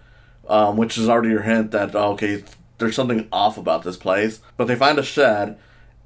um, 0.48 0.76
which 0.76 0.98
is 0.98 1.08
already 1.08 1.30
your 1.30 1.42
hint 1.42 1.70
that 1.70 1.94
oh, 1.94 2.12
okay, 2.12 2.44
there's 2.78 2.96
something 2.96 3.28
off 3.32 3.56
about 3.56 3.82
this 3.82 3.96
place. 3.96 4.40
But 4.56 4.66
they 4.66 4.76
find 4.76 4.98
a 4.98 5.02
shed, 5.02 5.58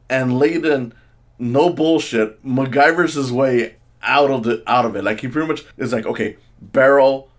and 0.09 0.39
Layton, 0.39 0.95
no 1.39 1.71
bullshit, 1.71 2.45
MacGyver's 2.45 3.15
his 3.15 3.33
way 3.33 3.77
out 4.03 4.31
of 4.31 4.45
the 4.45 4.63
out 4.67 4.85
of 4.85 4.95
it. 4.95 5.03
Like 5.03 5.21
he 5.21 5.29
pretty 5.29 5.49
much 5.49 5.65
is 5.77 5.93
like, 5.93 6.07
okay, 6.07 6.37
barrel, 6.61 7.31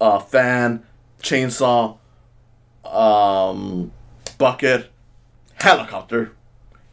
uh, 0.00 0.20
fan, 0.20 0.84
chainsaw, 1.20 1.98
um, 2.84 3.90
bucket, 4.38 4.90
helicopter 5.54 6.32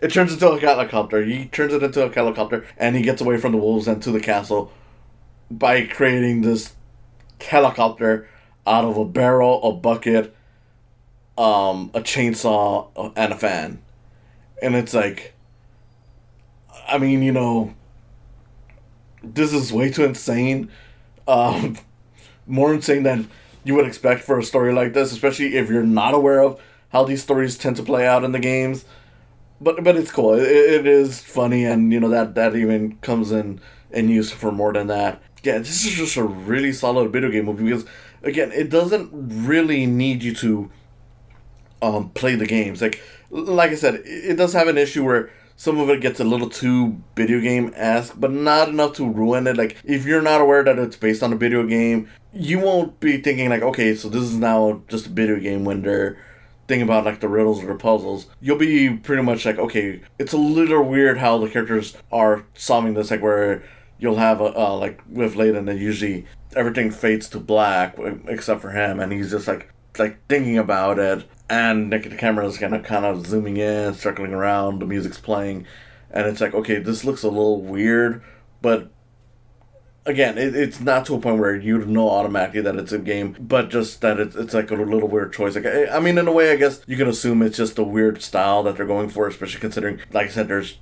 it 0.02 0.12
turns 0.12 0.34
into 0.34 0.50
a 0.50 0.60
helicopter. 0.60 1.24
He 1.24 1.46
turns 1.46 1.74
it 1.74 1.84
into 1.84 2.04
a 2.04 2.12
helicopter, 2.12 2.66
and 2.76 2.96
he 2.96 3.04
gets 3.04 3.22
away 3.22 3.38
from 3.38 3.52
the 3.52 3.60
wolves 3.60 3.88
and 3.88 4.02
to 4.02 4.12
the 4.12 4.20
castle 4.20 4.72
by 5.50 5.86
creating 5.86 6.42
this 6.42 6.74
helicopter 7.40 8.28
out 8.66 8.84
of 8.84 8.98
a 8.98 9.06
barrel, 9.06 9.64
a 9.64 9.74
bucket, 9.74 10.36
um, 11.38 11.92
a 11.94 12.02
chainsaw, 12.02 12.88
and 13.16 13.34
a 13.34 13.38
fan. 13.38 13.82
And 14.62 14.76
it's 14.76 14.94
like, 14.94 15.34
I 16.88 16.98
mean, 16.98 17.22
you 17.22 17.32
know, 17.32 17.74
this 19.24 19.54
is 19.54 19.72
way 19.72 19.92
too 19.92 20.04
insane. 20.04 20.72
Um, 21.28 21.78
more 22.48 22.74
insane 22.74 23.04
than 23.04 23.30
you 23.64 23.76
would 23.76 23.86
expect 23.86 24.24
for 24.24 24.40
a 24.40 24.44
story 24.44 24.74
like 24.74 24.94
this, 24.94 25.12
especially 25.12 25.56
if 25.58 25.70
you're 25.70 25.84
not 25.84 26.16
aware 26.16 26.42
of 26.42 26.60
how 26.90 27.04
these 27.04 27.22
stories 27.22 27.58
tend 27.58 27.76
to 27.76 27.84
play 27.84 28.08
out 28.08 28.24
in 28.24 28.32
the 28.32 28.40
games 28.40 28.84
but 29.62 29.84
but 29.84 29.96
it's 29.96 30.12
cool. 30.12 30.34
It, 30.34 30.48
it 30.48 30.88
is 30.88 31.22
funny, 31.22 31.64
and 31.66 31.94
you 31.94 32.00
know 32.00 32.10
that 32.10 32.36
that 32.36 32.56
even 32.56 32.98
comes 32.98 33.32
in 33.32 33.62
in 33.92 34.10
use 34.10 34.32
for 34.32 34.52
more 34.52 34.74
than 34.74 34.88
that. 34.88 35.22
Yeah, 35.44 35.60
this 35.60 35.86
is 35.86 35.94
just 35.94 36.18
a 36.18 36.24
really 36.24 36.74
solid 36.74 37.12
video 37.12 37.30
game 37.30 37.46
movie 37.46 37.64
because 37.64 37.86
again, 38.24 38.52
it 38.52 38.70
doesn't 38.70 39.10
really 39.14 39.86
need 39.86 40.24
you 40.24 40.34
to 40.36 40.72
um 41.82 42.10
play 42.10 42.36
the 42.36 42.48
games. 42.48 42.82
Like 42.82 43.02
like 43.30 43.72
I 43.72 43.76
said, 43.76 44.02
it 44.06 44.36
does 44.36 44.54
have 44.54 44.68
an 44.68 44.78
issue 44.78 45.06
where 45.06 45.32
some 45.56 45.80
of 45.80 45.90
it 45.90 46.02
gets 46.02 46.20
a 46.20 46.24
little 46.24 46.50
too 46.50 47.00
video 47.16 47.40
game 47.40 47.72
esque, 47.76 48.20
but 48.20 48.32
not 48.32 48.70
enough 48.70 48.94
to 48.94 49.08
ruin 49.08 49.46
it. 49.46 49.58
Like 49.58 49.78
if 49.84 50.06
you're 50.06 50.22
not 50.22 50.42
aware 50.42 50.64
that 50.64 50.80
it's 50.80 50.96
based 50.96 51.22
on 51.22 51.34
a 51.34 51.36
video 51.36 51.66
game, 51.68 52.10
you 52.34 52.60
won't 52.60 53.00
be 53.00 53.22
thinking 53.22 53.50
like, 53.50 53.62
okay, 53.62 53.94
so 53.94 54.10
this 54.10 54.24
is 54.24 54.38
now 54.38 54.82
just 54.88 55.06
a 55.06 55.10
video 55.10 55.38
game 55.38 55.64
when 55.64 55.84
they're 55.84 56.18
thing 56.72 56.82
about 56.82 57.04
like 57.04 57.20
the 57.20 57.28
riddles 57.28 57.62
or 57.62 57.68
the 57.68 57.76
puzzles, 57.76 58.28
you'll 58.40 58.58
be 58.58 58.90
pretty 58.96 59.22
much 59.22 59.46
like, 59.46 59.60
okay, 59.60 60.00
it's 60.18 60.32
a 60.32 60.38
little 60.38 60.84
weird 60.84 61.18
how 61.18 61.38
the 61.38 61.50
characters 61.50 61.98
are 62.14 62.46
solving 62.54 62.94
this, 62.94 63.12
like 63.12 63.22
where 63.22 63.62
you'll 64.00 64.16
have 64.16 64.40
a 64.40 64.58
uh, 64.58 64.78
like 64.78 65.02
with 65.10 65.36
Layton, 65.36 65.68
and 65.68 65.80
usually 65.80 66.26
everything 66.56 66.90
fades 66.90 67.28
to 67.30 67.40
black 67.40 67.98
except 68.28 68.62
for 68.62 68.72
him, 68.72 69.02
and 69.02 69.12
he's 69.12 69.32
just 69.32 69.50
like 69.50 69.74
like 70.00 70.26
thinking 70.30 70.58
about 70.58 70.98
it, 70.98 71.26
and 71.50 71.92
like, 71.92 72.10
the 72.10 72.16
camera 72.16 72.48
is 72.48 72.58
kind 72.58 72.74
of 72.74 72.84
kind 72.84 73.06
of 73.06 73.28
zooming 73.28 73.58
in, 73.58 73.94
circling 73.94 74.34
around, 74.34 74.80
the 74.80 74.86
music's 74.86 75.18
playing, 75.18 75.66
and 76.10 76.26
it's 76.26 76.40
like, 76.40 76.54
okay, 76.54 76.80
this 76.80 77.04
looks 77.04 77.24
a 77.24 77.28
little 77.28 77.62
weird, 77.62 78.24
but 78.62 78.90
again, 80.06 80.38
it, 80.38 80.56
it's 80.56 80.80
not 80.80 81.06
to 81.06 81.16
a 81.16 81.20
point 81.20 81.40
where 81.40 81.56
you 81.56 81.80
know 81.86 82.10
automatically 82.10 82.62
that 82.62 82.76
it's 82.76 82.92
a 82.92 83.00
game, 83.00 83.36
but 83.40 83.70
just 83.70 84.02
that 84.02 84.20
it's, 84.20 84.36
it's 84.36 84.54
like 84.54 84.72
a 84.72 84.76
little 84.76 85.08
weird 85.08 85.34
choice. 85.34 85.56
Like, 85.56 85.66
I, 85.66 85.88
I 85.88 86.00
mean, 86.00 86.18
in 86.18 86.28
a 86.28 86.32
way, 86.32 86.52
I 86.52 86.56
guess 86.56 86.82
you 86.88 86.98
can 86.98 87.08
assume 87.08 87.42
it's 87.42 87.58
just 87.58 87.78
a 87.78 87.84
weird 87.84 88.22
style 88.22 88.64
that 88.64 88.78
they're 88.78 88.86
going 88.86 89.10
for, 89.10 89.28
especially 89.28 89.60
considering, 89.60 90.00
like 90.12 90.28
I 90.28 90.30
said, 90.30 90.48
there's 90.48 90.80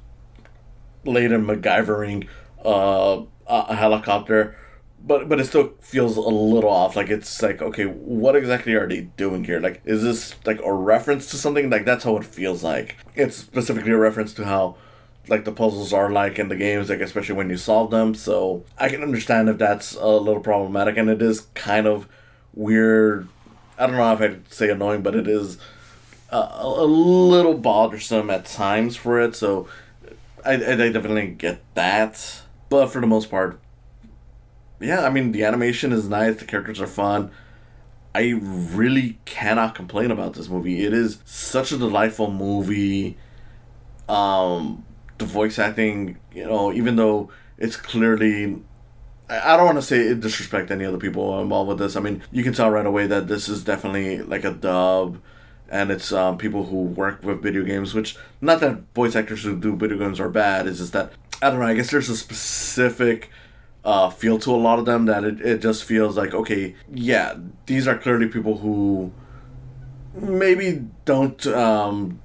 Layton 1.05 1.45
MacGyvering 1.45 2.27
uh, 2.63 3.23
a 3.47 3.75
helicopter. 3.75 4.55
But 5.01 5.29
but 5.29 5.39
it 5.39 5.45
still 5.45 5.75
feels 5.79 6.17
a 6.17 6.21
little 6.21 6.69
off. 6.69 6.97
Like 6.97 7.09
it's 7.09 7.41
like 7.41 7.61
okay, 7.61 7.85
what 7.85 8.35
exactly 8.35 8.73
are 8.73 8.85
they 8.85 9.01
doing 9.15 9.45
here? 9.45 9.61
Like 9.61 9.81
is 9.85 10.03
this 10.03 10.35
like 10.45 10.59
a 10.61 10.73
reference 10.73 11.29
to 11.31 11.37
something? 11.37 11.69
Like 11.69 11.85
that's 11.85 12.03
how 12.03 12.17
it 12.17 12.25
feels 12.25 12.63
like. 12.65 12.97
It's 13.15 13.37
specifically 13.37 13.93
a 13.93 13.97
reference 13.97 14.33
to 14.33 14.43
how 14.43 14.75
like 15.29 15.45
the 15.45 15.51
puzzles 15.51 15.93
are 15.93 16.09
like 16.11 16.39
in 16.39 16.49
the 16.49 16.55
games, 16.55 16.89
like 16.89 17.01
especially 17.01 17.35
when 17.35 17.49
you 17.49 17.57
solve 17.57 17.91
them. 17.91 18.15
So 18.15 18.65
I 18.77 18.89
can 18.89 19.01
understand 19.01 19.49
if 19.49 19.57
that's 19.57 19.95
a 19.95 20.07
little 20.07 20.41
problematic, 20.41 20.97
and 20.97 21.09
it 21.09 21.21
is 21.21 21.41
kind 21.53 21.87
of 21.87 22.07
weird. 22.53 23.27
I 23.77 23.87
don't 23.87 23.95
know 23.95 24.13
if 24.13 24.21
I'd 24.21 24.51
say 24.51 24.69
annoying, 24.69 25.01
but 25.01 25.15
it 25.15 25.27
is 25.27 25.57
a, 26.29 26.37
a 26.37 26.85
little 26.85 27.53
bothersome 27.53 28.29
at 28.29 28.45
times 28.45 28.95
for 28.95 29.19
it. 29.21 29.35
So 29.35 29.67
I, 30.45 30.53
I 30.53 30.89
definitely 30.89 31.27
get 31.27 31.61
that, 31.75 32.41
but 32.69 32.87
for 32.87 32.99
the 32.99 33.07
most 33.07 33.29
part, 33.29 33.59
yeah. 34.79 35.05
I 35.05 35.09
mean, 35.09 35.31
the 35.31 35.43
animation 35.43 35.91
is 35.91 36.07
nice. 36.09 36.37
The 36.37 36.45
characters 36.45 36.81
are 36.81 36.87
fun. 36.87 37.31
I 38.15 38.39
really 38.41 39.19
cannot 39.25 39.75
complain 39.75 40.09
about 40.09 40.33
this 40.33 40.49
movie. 40.49 40.83
It 40.83 40.93
is 40.93 41.19
such 41.25 41.71
a 41.71 41.77
delightful 41.77 42.31
movie. 42.31 43.17
Um, 44.07 44.83
the 45.19 45.25
voice 45.25 45.59
acting, 45.59 46.17
you 46.33 46.45
know, 46.45 46.73
even 46.73 46.95
though 46.95 47.29
it's 47.57 47.75
clearly 47.75 48.61
I 49.29 49.55
don't 49.57 49.65
want 49.65 49.77
to 49.77 49.83
say 49.83 50.13
disrespect 50.15 50.71
any 50.71 50.85
other 50.85 50.97
people 50.97 51.39
involved 51.39 51.69
with 51.69 51.77
this. 51.77 51.95
I 51.95 51.99
mean, 51.99 52.23
you 52.31 52.43
can 52.43 52.53
tell 52.53 52.71
right 52.71 52.85
away 52.85 53.05
that 53.07 53.27
this 53.27 53.47
is 53.47 53.63
definitely 53.63 54.23
like 54.23 54.43
a 54.43 54.51
dub, 54.51 55.21
and 55.69 55.91
it's 55.91 56.11
um, 56.11 56.39
people 56.39 56.65
who 56.65 56.81
work 56.81 57.23
with 57.23 57.43
video 57.43 57.63
games. 57.63 57.93
Which 57.93 58.17
not 58.41 58.59
that 58.61 58.93
voice 58.95 59.15
actors 59.15 59.43
who 59.43 59.55
do 59.55 59.75
video 59.75 59.99
games 59.99 60.19
are 60.19 60.29
bad. 60.29 60.65
It's 60.65 60.79
just 60.79 60.93
that 60.93 61.13
I 61.43 61.51
don't 61.51 61.59
know. 61.59 61.67
I 61.67 61.75
guess 61.75 61.91
there's 61.91 62.09
a 62.09 62.17
specific 62.17 63.29
uh, 63.85 64.09
feel 64.09 64.39
to 64.39 64.51
a 64.51 64.57
lot 64.57 64.79
of 64.79 64.85
them 64.85 65.05
that 65.05 65.23
it, 65.23 65.41
it 65.41 65.61
just 65.61 65.83
feels 65.83 66.17
like 66.17 66.33
okay, 66.33 66.75
yeah, 66.91 67.35
these 67.67 67.87
are 67.87 67.99
clearly 67.99 68.27
people 68.27 68.57
who 68.57 69.13
maybe 70.15 70.87
don't. 71.05 71.45
Um, 71.45 72.19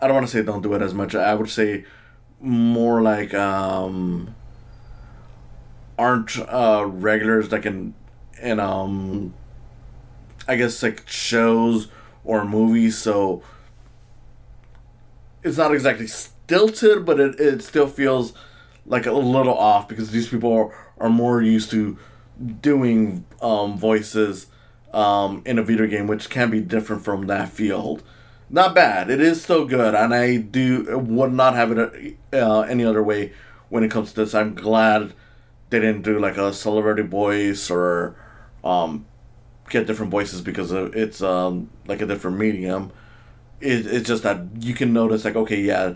I 0.00 0.06
don't 0.06 0.14
want 0.14 0.26
to 0.26 0.32
say 0.32 0.42
don't 0.42 0.62
do 0.62 0.72
it 0.72 0.80
as 0.80 0.94
much. 0.94 1.14
I 1.14 1.34
would 1.34 1.50
say 1.50 1.84
more 2.42 3.00
like 3.00 3.32
um 3.34 4.34
aren't 5.98 6.36
uh 6.38 6.84
regulars 6.86 7.52
like 7.52 7.64
in 7.64 7.94
in 8.42 8.58
um 8.58 9.32
I 10.48 10.56
guess 10.56 10.82
like 10.82 11.08
shows 11.08 11.88
or 12.24 12.44
movies 12.44 12.98
so 12.98 13.42
it's 15.44 15.56
not 15.56 15.72
exactly 15.72 16.08
stilted 16.08 17.06
but 17.06 17.20
it, 17.20 17.38
it 17.38 17.62
still 17.62 17.86
feels 17.86 18.32
like 18.86 19.06
a 19.06 19.12
little 19.12 19.56
off 19.56 19.86
because 19.88 20.10
these 20.10 20.28
people 20.28 20.52
are, 20.52 20.74
are 20.98 21.10
more 21.10 21.40
used 21.40 21.70
to 21.70 21.96
doing 22.60 23.24
um 23.40 23.78
voices 23.78 24.46
um 24.92 25.42
in 25.46 25.58
a 25.58 25.62
video 25.62 25.86
game 25.86 26.08
which 26.08 26.28
can 26.28 26.50
be 26.50 26.60
different 26.60 27.04
from 27.04 27.28
that 27.28 27.48
field 27.48 28.02
not 28.52 28.74
bad. 28.74 29.10
It 29.10 29.20
is 29.20 29.42
still 29.42 29.64
good, 29.64 29.94
and 29.94 30.14
I 30.14 30.36
do 30.36 30.98
would 30.98 31.32
not 31.32 31.54
have 31.54 31.72
it 31.72 32.16
uh, 32.32 32.60
any 32.60 32.84
other 32.84 33.02
way 33.02 33.32
when 33.70 33.82
it 33.82 33.90
comes 33.90 34.10
to 34.12 34.16
this. 34.16 34.34
I'm 34.34 34.54
glad 34.54 35.14
they 35.70 35.80
didn't 35.80 36.02
do 36.02 36.20
like 36.20 36.36
a 36.36 36.52
celebrity 36.52 37.02
voice 37.02 37.70
or 37.70 38.14
um, 38.62 39.06
get 39.70 39.86
different 39.86 40.12
voices 40.12 40.42
because 40.42 40.70
it's 40.70 41.22
um, 41.22 41.70
like 41.86 42.02
a 42.02 42.06
different 42.06 42.38
medium. 42.38 42.92
It, 43.60 43.86
it's 43.86 44.06
just 44.06 44.22
that 44.24 44.40
you 44.60 44.74
can 44.74 44.92
notice 44.92 45.24
like 45.24 45.36
okay 45.36 45.60
yeah 45.60 45.94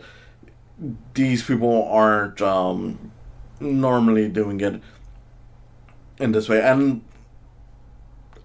these 1.14 1.42
people 1.42 1.88
aren't 1.90 2.40
um, 2.40 3.12
normally 3.60 4.28
doing 4.28 4.60
it 4.60 4.80
in 6.18 6.32
this 6.32 6.48
way 6.48 6.60
and 6.62 7.02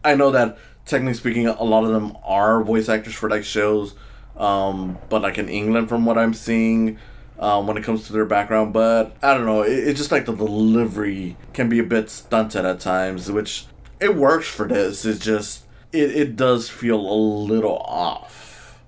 I 0.03 0.15
know 0.15 0.31
that 0.31 0.57
technically 0.91 1.15
speaking, 1.15 1.47
a 1.47 1.63
lot 1.63 1.85
of 1.85 1.91
them 1.91 2.15
are 2.23 2.63
voice 2.63 2.89
actors 2.89 3.15
for 3.15 3.29
like 3.29 3.43
shows, 3.43 3.95
um, 4.37 4.99
but 5.09 5.23
like 5.23 5.37
in 5.37 5.49
England, 5.49 5.89
from 5.89 6.05
what 6.05 6.17
I'm 6.17 6.33
seeing, 6.33 6.99
um, 7.39 7.65
when 7.65 7.77
it 7.77 7.83
comes 7.83 8.05
to 8.07 8.13
their 8.13 8.25
background. 8.25 8.73
But 8.73 9.15
I 9.23 9.33
don't 9.33 9.45
know, 9.45 9.63
it, 9.63 9.71
it's 9.71 9.97
just 9.97 10.11
like 10.11 10.25
the 10.25 10.35
delivery 10.35 11.37
can 11.53 11.69
be 11.69 11.79
a 11.79 11.83
bit 11.83 12.09
stunted 12.11 12.65
at 12.65 12.79
times, 12.81 13.31
which 13.31 13.65
it 13.99 14.15
works 14.15 14.47
for 14.47 14.67
this. 14.67 15.05
It's 15.05 15.23
just 15.23 15.65
it, 15.91 16.15
it 16.15 16.35
does 16.35 16.69
feel 16.69 16.99
a 16.99 17.15
little 17.15 17.77
off. 17.77 18.79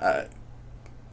I, 0.00 0.26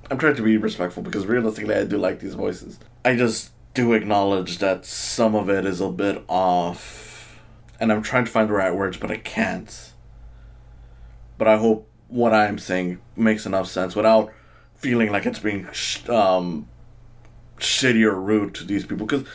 I'm 0.10 0.18
trying 0.18 0.36
to 0.38 0.42
be 0.42 0.56
respectful 0.56 1.04
because 1.04 1.26
realistically, 1.26 1.76
I 1.76 1.84
do 1.84 1.98
like 1.98 2.22
these 2.22 2.36
voices. 2.36 2.80
I 3.04 3.16
just 3.18 3.52
do 3.74 3.94
acknowledge 3.94 4.60
that 4.60 4.86
some 4.86 5.36
of 5.36 5.50
it 5.50 5.66
is 5.66 5.82
a 5.82 5.90
bit 5.90 6.24
off, 6.30 7.38
and 7.82 7.92
I'm 7.92 8.02
trying 8.02 8.24
to 8.24 8.32
find 8.32 8.48
the 8.48 8.54
right 8.54 8.74
words, 8.74 8.96
but 8.96 9.12
I 9.12 9.18
can't. 9.18 9.92
But 11.38 11.48
I 11.48 11.58
hope 11.58 11.90
what 12.08 12.34
I'm 12.34 12.58
saying 12.58 13.00
makes 13.16 13.46
enough 13.46 13.68
sense 13.68 13.96
without 13.96 14.32
feeling 14.76 15.12
like 15.12 15.26
it's 15.26 15.40
being 15.40 15.68
sh- 15.72 16.08
um, 16.10 16.68
shitty 17.58 18.04
or 18.04 18.16
rude 18.20 18.56
to 18.56 18.64
these 18.64 18.86
people. 18.86 19.06
Because, 19.06 19.28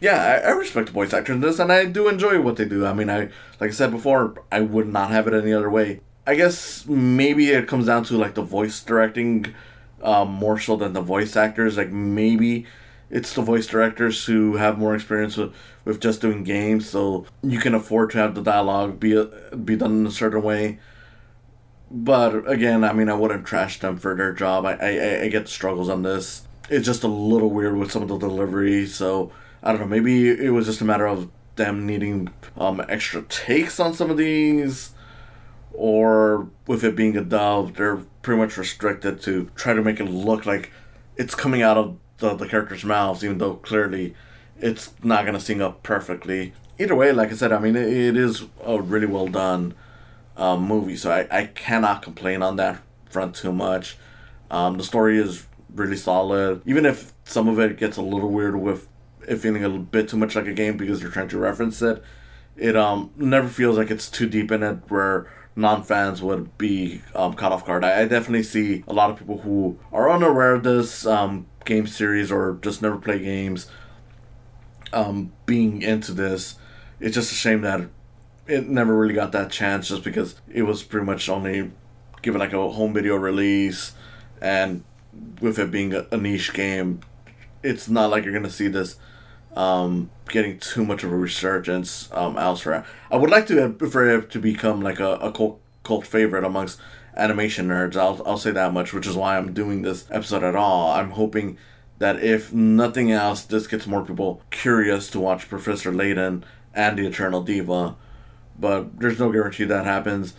yeah, 0.00 0.40
I, 0.44 0.48
I 0.48 0.50
respect 0.52 0.86
the 0.86 0.92
voice 0.92 1.12
actors 1.12 1.34
in 1.34 1.40
this, 1.40 1.58
and 1.58 1.72
I 1.72 1.84
do 1.86 2.08
enjoy 2.08 2.40
what 2.40 2.56
they 2.56 2.64
do. 2.64 2.86
I 2.86 2.92
mean, 2.92 3.10
I 3.10 3.30
like 3.60 3.70
I 3.70 3.70
said 3.70 3.90
before, 3.90 4.42
I 4.52 4.60
would 4.60 4.88
not 4.88 5.10
have 5.10 5.26
it 5.26 5.34
any 5.34 5.52
other 5.52 5.70
way. 5.70 6.00
I 6.26 6.34
guess 6.34 6.86
maybe 6.86 7.50
it 7.50 7.68
comes 7.68 7.86
down 7.86 8.04
to 8.04 8.16
like 8.16 8.34
the 8.34 8.42
voice 8.42 8.82
directing 8.82 9.54
um, 10.02 10.28
more 10.28 10.58
so 10.58 10.76
than 10.76 10.92
the 10.92 11.00
voice 11.00 11.36
actors. 11.36 11.76
Like 11.76 11.90
maybe 11.90 12.66
it's 13.10 13.34
the 13.34 13.42
voice 13.42 13.66
directors 13.66 14.24
who 14.26 14.56
have 14.56 14.78
more 14.78 14.94
experience 14.94 15.36
with, 15.36 15.54
with 15.84 16.00
just 16.00 16.20
doing 16.20 16.42
games, 16.42 16.88
so 16.88 17.26
you 17.42 17.58
can 17.58 17.74
afford 17.74 18.10
to 18.10 18.18
have 18.18 18.34
the 18.34 18.42
dialogue 18.42 18.98
be 18.98 19.24
be 19.64 19.76
done 19.76 19.92
in 20.00 20.06
a 20.06 20.10
certain 20.10 20.42
way. 20.42 20.78
But 21.90 22.48
again, 22.50 22.82
I 22.82 22.92
mean, 22.92 23.08
I 23.08 23.14
wouldn't 23.14 23.46
trash 23.46 23.78
them 23.78 23.96
for 23.96 24.16
their 24.16 24.32
job. 24.32 24.66
I, 24.66 24.72
I, 24.72 25.20
I 25.22 25.28
get 25.28 25.44
the 25.44 25.50
struggles 25.50 25.88
on 25.88 26.02
this. 26.02 26.42
It's 26.68 26.84
just 26.84 27.04
a 27.04 27.08
little 27.08 27.50
weird 27.50 27.76
with 27.76 27.92
some 27.92 28.02
of 28.02 28.08
the 28.08 28.18
delivery, 28.18 28.86
so 28.86 29.30
I 29.62 29.70
don't 29.70 29.82
know. 29.82 29.86
Maybe 29.86 30.28
it 30.28 30.50
was 30.50 30.66
just 30.66 30.80
a 30.80 30.84
matter 30.84 31.06
of 31.06 31.30
them 31.54 31.86
needing 31.86 32.28
um, 32.56 32.84
extra 32.88 33.22
takes 33.22 33.78
on 33.78 33.94
some 33.94 34.10
of 34.10 34.16
these 34.16 34.92
or 35.76 36.48
with 36.66 36.82
it 36.82 36.96
being 36.96 37.16
a 37.16 37.22
dub, 37.22 37.76
they're 37.76 37.98
pretty 38.22 38.40
much 38.40 38.56
restricted 38.56 39.20
to 39.22 39.50
try 39.54 39.74
to 39.74 39.82
make 39.82 40.00
it 40.00 40.06
look 40.06 40.46
like 40.46 40.72
it's 41.16 41.34
coming 41.34 41.62
out 41.62 41.76
of 41.76 41.98
the, 42.18 42.34
the 42.34 42.48
characters' 42.48 42.84
mouths, 42.84 43.24
even 43.24 43.38
though 43.38 43.54
clearly 43.54 44.14
it's 44.58 44.92
not 45.02 45.22
going 45.24 45.34
to 45.34 45.40
sing 45.40 45.60
up 45.60 45.82
perfectly. 45.82 46.52
Either 46.78 46.94
way, 46.94 47.12
like 47.12 47.30
I 47.30 47.34
said, 47.34 47.52
I 47.52 47.58
mean, 47.58 47.76
it, 47.76 47.88
it 47.88 48.16
is 48.16 48.44
a 48.64 48.80
really 48.80 49.06
well 49.06 49.28
done 49.28 49.74
um, 50.36 50.62
movie, 50.62 50.96
so 50.96 51.10
I, 51.10 51.26
I 51.30 51.46
cannot 51.46 52.02
complain 52.02 52.42
on 52.42 52.56
that 52.56 52.82
front 53.08 53.34
too 53.34 53.52
much. 53.52 53.96
Um, 54.50 54.76
the 54.76 54.84
story 54.84 55.18
is 55.18 55.46
really 55.74 55.96
solid, 55.96 56.62
even 56.66 56.86
if 56.86 57.12
some 57.24 57.48
of 57.48 57.58
it 57.58 57.76
gets 57.76 57.96
a 57.96 58.02
little 58.02 58.30
weird 58.30 58.60
with 58.60 58.88
it 59.26 59.36
feeling 59.36 59.64
a 59.64 59.70
bit 59.70 60.08
too 60.08 60.16
much 60.16 60.36
like 60.36 60.46
a 60.46 60.52
game 60.52 60.76
because 60.76 61.02
you're 61.02 61.10
trying 61.10 61.28
to 61.28 61.38
reference 61.38 61.82
it. 61.82 62.02
It 62.56 62.76
um 62.76 63.10
never 63.16 63.48
feels 63.48 63.76
like 63.76 63.90
it's 63.90 64.08
too 64.08 64.28
deep 64.28 64.50
in 64.50 64.62
it 64.62 64.78
where 64.88 65.30
non 65.56 65.82
fans 65.82 66.22
would 66.22 66.56
be 66.58 67.02
um, 67.14 67.34
caught 67.34 67.52
off 67.52 67.66
guard. 67.66 67.84
I, 67.84 68.02
I, 68.02 68.04
definitely 68.06 68.42
see 68.42 68.84
a 68.86 68.92
lot 68.92 69.10
of 69.10 69.18
people 69.18 69.38
who 69.38 69.78
are 69.92 70.10
unaware 70.10 70.52
of 70.54 70.62
this 70.62 71.06
um, 71.06 71.46
game 71.66 71.86
series 71.86 72.32
or 72.32 72.58
just 72.62 72.80
never 72.80 72.96
play 72.96 73.18
games 73.18 73.70
um, 74.92 75.32
being 75.44 75.82
into 75.82 76.12
this. 76.12 76.56
It's 77.00 77.14
just 77.14 77.32
a 77.32 77.34
shame 77.34 77.60
that 77.62 77.88
it 78.46 78.68
never 78.68 78.96
really 78.96 79.14
got 79.14 79.32
that 79.32 79.50
chance 79.50 79.88
just 79.88 80.02
because 80.02 80.40
it 80.48 80.62
was 80.62 80.82
pretty 80.82 81.04
much 81.04 81.28
only 81.28 81.72
given 82.22 82.40
like 82.40 82.52
a 82.52 82.70
home 82.70 82.94
video 82.94 83.16
release 83.16 83.92
and 84.40 84.84
with 85.40 85.58
it 85.58 85.70
being 85.70 85.94
a, 85.94 86.16
niche 86.16 86.52
game, 86.52 87.00
it's 87.62 87.88
not 87.88 88.10
like 88.10 88.24
you're 88.24 88.32
gonna 88.32 88.50
see 88.50 88.68
this 88.68 88.96
um, 89.56 90.10
getting 90.28 90.58
too 90.58 90.84
much 90.84 91.04
of 91.04 91.12
a 91.12 91.16
resurgence 91.16 92.10
um, 92.12 92.36
elsewhere. 92.36 92.84
I 93.10 93.16
would 93.16 93.30
like 93.30 93.46
to 93.46 93.72
for 93.90 94.08
it 94.08 94.30
to 94.30 94.38
become 94.38 94.82
like 94.82 95.00
a, 95.00 95.12
a 95.14 95.32
cult, 95.32 95.60
cult 95.82 96.06
favorite 96.06 96.44
amongst 96.44 96.80
animation 97.16 97.68
nerds. 97.68 97.96
I'll, 97.96 98.22
I'll 98.26 98.38
say 98.38 98.50
that 98.52 98.72
much, 98.72 98.92
which 98.92 99.06
is 99.06 99.16
why 99.16 99.36
I'm 99.36 99.52
doing 99.52 99.82
this 99.82 100.06
episode 100.10 100.42
at 100.42 100.56
all. 100.56 100.92
I'm 100.92 101.10
hoping 101.10 101.58
that 101.98 102.22
if 102.22 102.52
nothing 102.52 103.10
else, 103.10 103.42
this 103.42 103.66
gets 103.66 103.86
more 103.86 104.04
people 104.04 104.42
curious 104.50 105.08
to 105.10 105.20
watch 105.20 105.48
Professor 105.48 105.92
Layton 105.92 106.44
and 106.74 106.98
the 106.98 107.06
Eternal 107.06 107.42
Diva. 107.42 107.96
But 108.58 108.98
there's 108.98 109.18
no 109.18 109.32
guarantee 109.32 109.64
that 109.64 109.84
happens. 109.84 110.34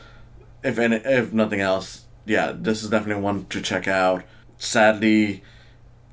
If 0.63 0.78
any, 0.78 0.98
if 0.98 1.34
nothing 1.34 1.62
else, 1.62 2.06
yeah, 2.26 2.54
this 2.56 2.84
is 2.84 2.90
definitely 2.90 3.24
one 3.24 3.46
to 3.46 3.62
check 3.62 3.88
out. 3.88 4.24
Sadly, 4.58 5.44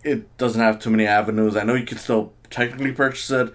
it 0.02 0.36
doesn't 0.36 0.60
have 0.60 0.78
too 0.78 0.90
many 0.90 1.06
avenues. 1.06 1.56
I 1.56 1.64
know 1.64 1.74
you 1.74 1.86
can 1.86 1.98
still 1.98 2.32
technically 2.50 2.92
purchase 2.92 3.30
it 3.30 3.54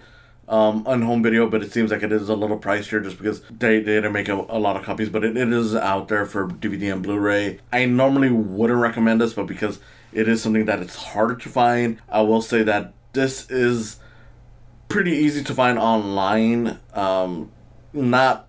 um, 0.50 0.84
on 0.84 1.02
home 1.02 1.22
video, 1.22 1.48
but 1.48 1.62
it 1.62 1.72
seems 1.72 1.92
like 1.92 2.02
it 2.02 2.10
is 2.10 2.28
a 2.28 2.34
little 2.34 2.58
pricier 2.58 3.02
just 3.02 3.16
because 3.16 3.40
they, 3.50 3.78
they 3.78 3.94
didn't 3.94 4.12
make 4.12 4.28
a, 4.28 4.34
a 4.34 4.58
lot 4.58 4.76
of 4.76 4.82
copies, 4.82 5.08
but 5.08 5.24
it, 5.24 5.36
it 5.36 5.52
is 5.52 5.76
out 5.76 6.08
there 6.08 6.26
for 6.26 6.48
DVD 6.48 6.92
and 6.92 7.04
Blu 7.04 7.18
ray. 7.18 7.60
I 7.72 7.84
normally 7.84 8.30
wouldn't 8.30 8.80
recommend 8.80 9.20
this, 9.20 9.32
but 9.32 9.46
because 9.46 9.78
it 10.12 10.26
is 10.26 10.42
something 10.42 10.64
that 10.64 10.80
it's 10.80 10.96
harder 10.96 11.36
to 11.36 11.48
find, 11.48 11.98
I 12.08 12.22
will 12.22 12.42
say 12.42 12.64
that 12.64 12.92
this 13.12 13.48
is 13.48 14.00
pretty 14.88 15.12
easy 15.12 15.44
to 15.44 15.54
find 15.54 15.78
online. 15.78 16.80
Um, 16.94 17.52
not, 17.92 18.48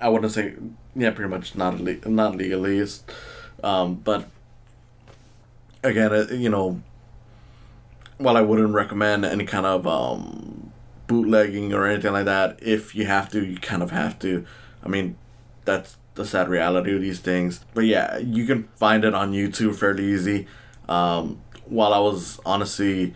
I 0.00 0.08
wouldn't 0.08 0.32
say, 0.32 0.54
yeah, 0.94 1.10
pretty 1.10 1.30
much 1.30 1.56
not, 1.56 1.80
le- 1.80 2.08
not 2.08 2.36
legally, 2.36 2.80
um, 3.64 3.96
but 3.96 4.28
again, 5.82 6.12
it, 6.12 6.30
you 6.30 6.48
know, 6.48 6.80
while 8.18 8.36
I 8.36 8.40
wouldn't 8.40 8.72
recommend 8.72 9.24
any 9.24 9.46
kind 9.46 9.66
of 9.66 9.86
um, 9.86 10.59
bootlegging 11.10 11.74
or 11.74 11.88
anything 11.88 12.12
like 12.12 12.26
that, 12.26 12.56
if 12.62 12.94
you 12.94 13.04
have 13.04 13.28
to, 13.30 13.44
you 13.44 13.56
kind 13.56 13.82
of 13.82 13.90
have 13.90 14.16
to. 14.20 14.46
I 14.84 14.88
mean, 14.88 15.18
that's 15.64 15.96
the 16.14 16.24
sad 16.24 16.48
reality 16.48 16.94
of 16.94 17.00
these 17.00 17.18
things. 17.18 17.64
But 17.74 17.86
yeah, 17.86 18.18
you 18.18 18.46
can 18.46 18.68
find 18.76 19.04
it 19.04 19.12
on 19.12 19.32
YouTube 19.32 19.74
fairly 19.74 20.04
easy. 20.04 20.46
Um, 20.88 21.42
while 21.66 21.92
I 21.92 21.98
was 21.98 22.38
honestly, 22.46 23.12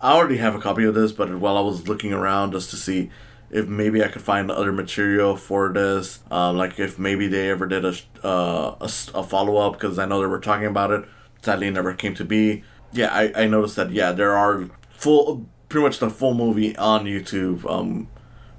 I 0.00 0.14
already 0.14 0.38
have 0.38 0.56
a 0.56 0.60
copy 0.60 0.82
of 0.82 0.94
this, 0.96 1.12
but 1.12 1.38
while 1.38 1.56
I 1.56 1.60
was 1.60 1.86
looking 1.86 2.12
around 2.12 2.50
just 2.50 2.70
to 2.70 2.76
see 2.76 3.10
if 3.52 3.68
maybe 3.68 4.02
I 4.02 4.08
could 4.08 4.22
find 4.22 4.50
other 4.50 4.72
material 4.72 5.36
for 5.36 5.72
this, 5.72 6.18
um, 6.32 6.56
like 6.56 6.80
if 6.80 6.98
maybe 6.98 7.28
they 7.28 7.48
ever 7.48 7.66
did 7.68 7.84
a 7.84 7.94
uh, 8.24 8.74
a, 8.80 8.90
a 9.14 9.22
follow 9.22 9.56
up, 9.58 9.74
because 9.74 10.00
I 10.00 10.04
know 10.04 10.20
they 10.20 10.26
were 10.26 10.40
talking 10.40 10.66
about 10.66 10.90
it. 10.90 11.04
Sadly, 11.42 11.68
it 11.68 11.74
never 11.74 11.94
came 11.94 12.14
to 12.16 12.24
be 12.24 12.64
yeah, 12.92 13.08
I, 13.12 13.42
I 13.42 13.46
noticed 13.46 13.76
that 13.76 13.92
yeah, 13.92 14.12
there 14.12 14.36
are 14.36 14.68
full 14.90 15.46
pretty 15.68 15.84
much 15.84 15.98
the 15.98 16.10
full 16.10 16.34
movie 16.34 16.76
on 16.76 17.04
YouTube 17.04 17.68
um 17.70 18.08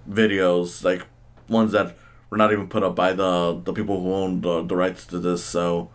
videos, 0.10 0.84
like 0.84 1.06
ones 1.48 1.72
that 1.72 1.96
were 2.30 2.38
not 2.38 2.52
even 2.52 2.68
put 2.68 2.84
up 2.84 2.96
by 2.96 3.14
the 3.14 3.60
the 3.64 3.74
people 3.74 4.02
who 4.02 4.14
own 4.14 4.42
the, 4.42 4.64
the 4.64 4.76
rights 4.76 5.06
to 5.08 5.20
this, 5.20 5.44
so 5.44 5.90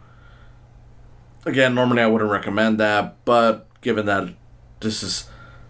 again, 1.44 1.74
normally 1.74 2.02
I 2.02 2.06
wouldn't 2.06 2.30
recommend 2.30 2.78
that, 2.80 3.24
but 3.24 3.68
given 3.80 4.06
that 4.06 4.34
this 4.80 5.02
is 5.02 5.28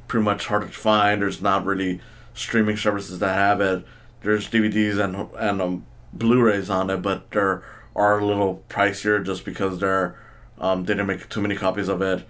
pretty 0.09 0.25
much 0.25 0.47
hard 0.47 0.63
to 0.63 0.69
find, 0.69 1.23
there's 1.23 1.41
not 1.41 1.65
really 1.65 2.01
streaming 2.35 2.77
services 2.77 3.19
that 3.19 3.35
have 3.35 3.61
it. 3.61 3.85
There's 4.23 4.49
DVDs 4.49 4.99
and 5.03 5.31
and 5.37 5.63
um, 5.63 5.87
Blu-rays 6.13 6.69
on 6.69 6.91
it, 6.91 6.99
but 6.99 7.31
they're 7.31 7.63
are 7.95 8.19
a 8.19 8.25
little 8.25 8.63
pricier 8.69 9.25
just 9.25 9.45
because 9.45 9.79
they're 9.79 10.17
um, 10.59 10.85
they 10.85 10.95
didn't 10.95 11.07
make 11.07 11.29
too 11.29 11.41
many 11.41 11.57
copies 11.57 11.89
of 11.89 12.01
it 12.03 12.27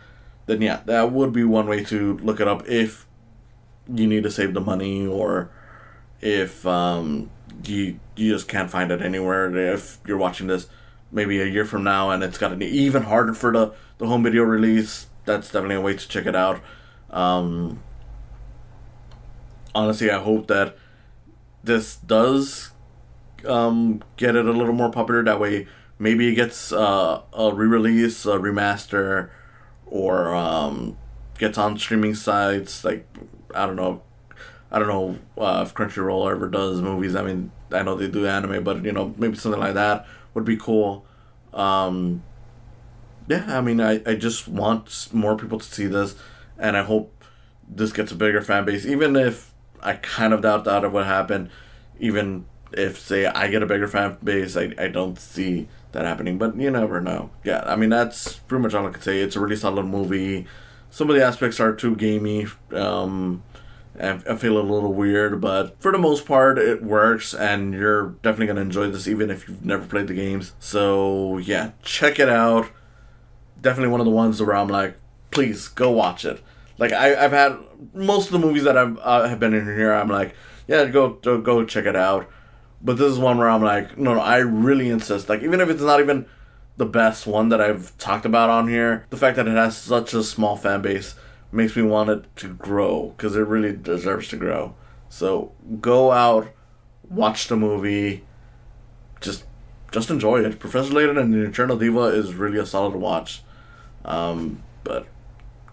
then 0.46 0.62
yeah, 0.62 0.81
that 0.87 1.12
would 1.12 1.33
be 1.33 1.44
one 1.44 1.66
way 1.66 1.85
to 1.85 2.16
look 2.18 2.40
it 2.40 2.48
up 2.48 2.68
if 2.68 3.07
you 3.92 4.07
need 4.07 4.22
to 4.22 4.31
save 4.31 4.55
the 4.55 4.61
money 4.61 5.07
or 5.07 5.50
if 6.20 6.66
um, 6.66 7.31
you 7.64 7.98
you 8.16 8.33
just 8.33 8.48
can't 8.48 8.70
find 8.70 8.90
it 8.90 9.02
anywhere. 9.02 9.55
If 9.57 9.98
you're 10.07 10.18
watching 10.18 10.46
this 10.46 10.68
maybe 11.11 11.40
a 11.40 11.46
year 11.46 11.64
from 11.64 11.85
now 11.85 12.11
and 12.11 12.22
it's 12.22 12.38
gotten 12.38 12.62
even 12.62 13.02
harder 13.02 13.35
for 13.35 13.52
the, 13.52 13.74
the 13.98 14.07
home 14.07 14.22
video 14.22 14.42
release, 14.42 15.07
that's 15.24 15.48
definitely 15.50 15.76
a 15.76 15.81
way 15.81 15.94
to 15.94 16.09
check 16.09 16.26
it 16.26 16.37
out. 16.37 16.61
Um, 17.11 17.83
honestly, 19.74 20.11
I 20.11 20.20
hope 20.20 20.46
that 20.48 20.76
this 21.62 21.96
does 21.96 22.70
um, 23.46 24.02
get 24.16 24.37
it 24.37 24.46
a 24.46 24.52
little 24.52 24.74
more 24.74 24.90
popular. 24.90 25.22
That 25.22 25.40
way, 25.40 25.66
maybe 25.98 26.28
it 26.28 26.35
gets 26.35 26.72
uh, 26.72 27.22
a 27.33 27.55
re 27.55 27.66
release, 27.66 28.24
a 28.24 28.38
remaster 28.38 29.31
or 29.92 30.35
um, 30.35 30.96
gets 31.38 31.59
on 31.59 31.78
streaming 31.78 32.14
sites 32.14 32.83
like 32.83 33.07
I 33.55 33.66
don't 33.66 33.76
know, 33.76 34.02
I 34.70 34.78
don't 34.78 34.88
know 34.88 35.18
uh, 35.37 35.62
if 35.66 35.74
Crunchyroll 35.74 36.33
ever 36.33 36.48
does 36.48 36.81
movies. 36.81 37.14
I 37.14 37.22
mean, 37.22 37.52
I 37.70 37.83
know 37.83 37.94
they 37.94 38.09
do 38.09 38.26
anime, 38.26 38.64
but 38.64 38.85
you 38.85 38.92
know 38.92 39.14
maybe 39.18 39.37
something 39.37 39.61
like 39.61 39.74
that 39.74 40.07
would 40.33 40.46
be 40.46 40.57
cool. 40.57 41.05
Um, 41.52 42.22
yeah, 43.28 43.44
I 43.48 43.61
mean, 43.61 43.81
I, 43.83 44.00
I 44.07 44.14
just 44.14 44.48
want 44.48 45.12
more 45.12 45.37
people 45.37 45.59
to 45.59 45.64
see 45.64 45.87
this, 45.87 46.16
and 46.59 46.74
I 46.74 46.83
hope 46.83 47.24
this 47.68 47.92
gets 47.92 48.12
a 48.12 48.16
bigger 48.16 48.40
fan 48.40 48.64
base. 48.64 48.87
Even 48.87 49.14
if 49.14 49.52
I 49.83 49.94
kind 49.94 50.33
of 50.33 50.40
doubt 50.40 50.64
that 50.64 50.85
it 50.85 50.92
would 50.92 51.05
happen, 51.05 51.50
even 52.00 52.46
if 52.72 52.98
say 52.98 53.26
I 53.26 53.48
get 53.48 53.62
a 53.62 53.66
bigger 53.66 53.88
fan 53.88 54.16
base, 54.24 54.57
I, 54.57 54.72
I 54.78 54.88
don't 54.88 55.18
see 55.18 55.68
that 55.92 56.05
happening. 56.05 56.38
But 56.38 56.57
you 56.57 56.70
never 56.70 57.00
know. 57.00 57.31
Yeah, 57.44 57.62
I 57.64 57.76
mean 57.76 57.90
that's 57.90 58.35
pretty 58.35 58.62
much 58.62 58.74
all 58.74 58.87
I 58.87 58.90
can 58.90 59.02
say. 59.02 59.20
It's 59.20 59.37
a 59.37 59.40
really 59.40 59.57
solid 59.57 59.85
movie. 59.85 60.46
Some 60.90 61.09
of 61.09 61.16
the 61.16 61.24
aspects 61.24 61.59
are 61.61 61.74
too 61.74 61.96
gamey. 61.96 62.46
Um, 62.72 63.42
I 63.98 64.37
feel 64.37 64.59
a 64.59 64.62
little 64.62 64.92
weird, 64.92 65.40
but 65.40 65.81
for 65.81 65.92
the 65.92 65.98
most 65.98 66.24
part, 66.24 66.59
it 66.59 66.83
works, 66.83 67.35
and 67.35 67.74
you're 67.74 68.11
definitely 68.22 68.46
gonna 68.46 68.62
enjoy 68.62 68.90
this 68.90 69.07
even 69.07 69.31
if 69.31 69.46
you've 69.46 69.64
never 69.64 69.87
played 69.87 70.07
the 70.07 70.14
games. 70.14 70.52
So 70.59 71.38
yeah, 71.38 71.72
check 71.83 72.18
it 72.18 72.28
out. 72.28 72.70
Definitely 73.61 73.92
one 73.92 74.00
of 74.00 74.07
the 74.07 74.11
ones 74.12 74.42
where 74.42 74.57
I'm 74.57 74.68
like, 74.68 74.98
please 75.31 75.68
go 75.68 75.90
watch 75.90 76.24
it. 76.24 76.42
Like 76.78 76.92
I, 76.92 77.14
I've 77.22 77.33
had 77.33 77.59
most 77.94 78.26
of 78.26 78.33
the 78.33 78.38
movies 78.46 78.64
that 78.64 78.76
I've 78.76 78.98
uh, 78.98 79.28
have 79.28 79.38
been 79.38 79.55
in 79.55 79.66
here. 79.66 79.92
I'm 79.92 80.09
like, 80.09 80.35
yeah, 80.66 80.87
go 80.87 81.11
go, 81.11 81.40
go 81.40 81.64
check 81.64 81.85
it 81.85 81.96
out. 81.96 82.28
But 82.83 82.99
this 82.99 83.12
is 83.12 83.18
one 83.18 83.38
where 83.38 83.49
I'm 83.49 83.62
like, 83.62 83.97
no, 83.97 84.14
no, 84.14 84.21
I 84.21 84.38
really 84.38 84.90
insist. 84.90 85.29
Like 85.29 85.42
even 85.42 85.61
if 85.61 85.68
it's 85.68 85.83
not 85.83 86.01
even 86.01 86.27
the 86.77 86.87
best 86.87 87.27
one 87.27 87.49
that 87.51 87.61
I've 87.61 87.97
talked 87.99 88.27
about 88.27 88.51
on 88.51 88.68
here, 88.68 89.07
the 89.11 89.16
fact 89.16 89.37
that 89.37 89.47
it 89.47 89.57
has 89.57 89.77
such 89.77 90.14
a 90.14 90.25
small 90.25 90.57
fan 90.57 90.83
base 90.83 91.14
makes 91.53 91.77
me 91.77 91.83
want 91.83 92.11
it 92.11 92.37
to 92.37 92.49
grow 92.49 93.14
because 93.16 93.37
it 93.37 93.47
really 93.47 93.77
deserves 93.77 94.29
to 94.29 94.37
grow. 94.37 94.75
So 95.09 95.53
go 95.81 96.11
out, 96.11 96.51
watch 97.09 97.49
the 97.49 97.57
movie, 97.57 98.25
just 99.21 99.45
just 99.92 100.11
enjoy 100.11 100.42
it. 100.42 100.59
Professor 100.59 100.92
Layton 100.92 101.18
and 101.18 101.35
the 101.35 101.45
Eternal 101.45 101.77
Diva 101.77 102.05
is 102.05 102.35
really 102.35 102.59
a 102.59 102.64
solid 102.64 102.95
watch. 102.95 103.42
Um, 104.07 104.62
but 104.83 105.07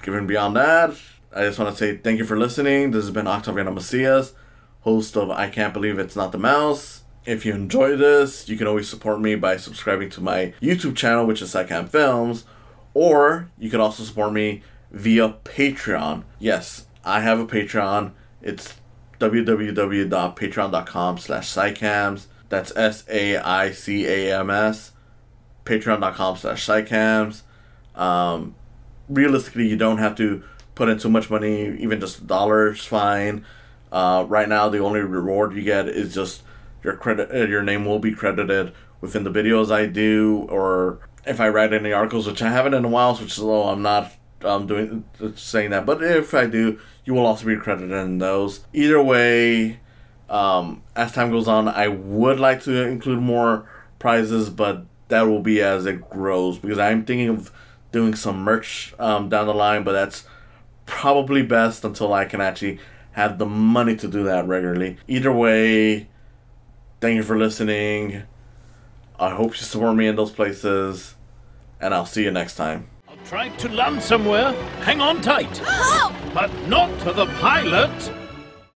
given 0.02 0.28
beyond 0.28 0.58
that, 0.58 0.94
I 1.34 1.44
just 1.44 1.58
want 1.58 1.72
to 1.72 1.78
say 1.78 1.98
thank 1.98 2.20
you 2.20 2.26
for 2.26 2.38
listening. 2.38 2.92
This 2.92 3.06
has 3.06 3.14
been 3.14 3.26
Octaviano 3.26 3.74
Macias, 3.74 4.34
host 4.82 5.16
of 5.16 5.32
I 5.32 5.50
Can't 5.50 5.74
Believe 5.74 5.98
It's 5.98 6.18
Not 6.18 6.34
the 6.34 6.38
Mouse. 6.38 6.99
If 7.26 7.46
you 7.46 7.54
enjoy 7.54 7.96
this, 7.96 8.48
you 8.50 8.58
can 8.58 8.68
always 8.68 8.90
support 8.90 9.20
me 9.22 9.36
by 9.36 9.58
subscribing 9.58 10.10
to 10.12 10.22
my 10.22 10.54
YouTube 10.62 10.96
channel, 10.96 11.26
which 11.26 11.42
is 11.42 11.54
Saicam 11.54 11.90
Films, 11.90 12.46
or 12.94 13.50
you 13.58 13.70
can 13.70 13.82
also 13.82 14.04
support 14.04 14.34
me 14.34 14.64
via 14.92 15.36
Patreon. 15.44 16.24
Yes, 16.40 16.88
I 17.04 17.22
have 17.22 17.40
a 17.40 17.46
Patreon. 17.46 18.14
It's 18.42 18.76
www.patreon.com 19.20 21.18
slash 21.18 21.50
saicams. 21.50 22.28
That's 22.48 22.76
S-A-I-C-A-M-S. 22.76 23.32
Patreon.com 25.66 26.38
slash 26.38 26.66
saicams. 26.66 27.42
Um, 27.96 28.56
realistically, 29.08 29.68
you 29.68 29.76
don't 29.76 29.98
have 30.00 30.16
to 30.16 30.44
put 30.74 30.90
in 30.90 30.98
too 30.98 31.10
much 31.10 31.30
money. 31.30 31.78
Even 31.78 32.00
just 32.00 32.20
a 32.20 32.24
dollar 32.24 32.72
is 32.72 32.86
fine. 32.86 33.46
Uh, 33.92 34.26
right 34.28 34.48
now, 34.48 34.70
the 34.70 34.80
only 34.80 35.02
reward 35.02 35.54
you 35.54 35.64
get 35.64 35.90
is 35.90 36.14
just 36.14 36.44
your 36.84 36.96
credit. 36.96 37.32
Uh, 37.32 37.46
your 37.48 37.64
name 37.64 37.86
will 37.86 38.00
be 38.00 38.14
credited 38.14 38.74
within 39.02 39.24
the 39.24 39.32
videos 39.32 39.72
I 39.72 39.86
do, 39.86 40.48
or 40.50 41.00
if 41.26 41.40
I 41.40 41.50
write 41.50 41.74
any 41.74 41.92
articles, 41.92 42.28
which 42.28 42.42
I 42.42 42.50
haven't 42.50 42.74
in 42.74 42.86
a 42.86 42.90
while, 42.90 43.16
which 43.16 43.38
is 43.38 43.44
I'm 43.44 43.82
not 43.82 44.12
um, 44.44 44.68
doing 44.68 45.06
saying 45.36 45.72
that. 45.72 45.86
But 45.86 46.04
if 46.04 46.34
I 46.34 46.46
do, 46.46 46.80
you 47.06 47.14
will 47.14 47.26
also 47.26 47.46
be 47.46 47.58
credited 47.58 47.92
in 47.92 48.18
those. 48.18 48.62
Either 48.74 49.02
way, 49.02 49.80
um, 50.30 50.84
as 50.96 51.12
time 51.12 51.32
goes 51.32 51.48
on, 51.48 51.68
I 51.68 51.88
would 51.88 52.40
like 52.40 52.64
to 52.64 52.88
include 52.88 53.20
more 53.20 53.70
prizes, 53.98 54.50
but 54.50 54.86
that 55.08 55.24
will 55.24 55.42
be 55.42 55.62
as 55.62 55.86
it 55.86 56.10
grows 56.10 56.60
because 56.60 56.78
I'm 56.78 57.04
thinking 57.04 57.30
of 57.30 57.52
doing 57.92 58.14
some 58.16 58.42
merch 58.42 58.94
um, 59.00 59.30
down 59.30 59.48
the 59.48 59.54
line, 59.54 59.84
but 59.84 59.94
that's 59.94 60.26
probably 60.86 61.42
best 61.42 61.84
until 61.84 62.14
I 62.14 62.26
can 62.26 62.42
actually 62.42 62.80
have 63.14 63.38
the 63.38 63.46
money 63.46 63.96
to 63.96 64.08
do 64.08 64.24
that 64.24 64.48
regularly. 64.48 64.98
Either 65.08 65.32
way, 65.32 66.08
thank 67.00 67.16
you 67.16 67.24
for 67.24 67.38
listening. 67.38 68.24
I 69.20 69.32
hope 69.32 69.52
you 69.52 69.58
support 69.58 69.96
me 69.96 70.08
in 70.08 70.16
those 70.16 70.32
places, 70.32 71.16
and 71.82 71.94
I'll 71.94 72.06
see 72.06 72.24
you 72.24 72.32
next 72.32 72.56
time. 72.56 72.90
I'll 73.08 73.18
try 73.26 73.50
to 73.50 73.70
land 73.70 74.02
somewhere. 74.02 74.54
Hang 74.82 75.02
on 75.02 75.22
tight. 75.22 75.58
Help! 75.58 76.14
But 76.34 76.52
not 76.68 77.00
to 77.00 77.12
the 77.12 77.26
pilot. 77.42 78.19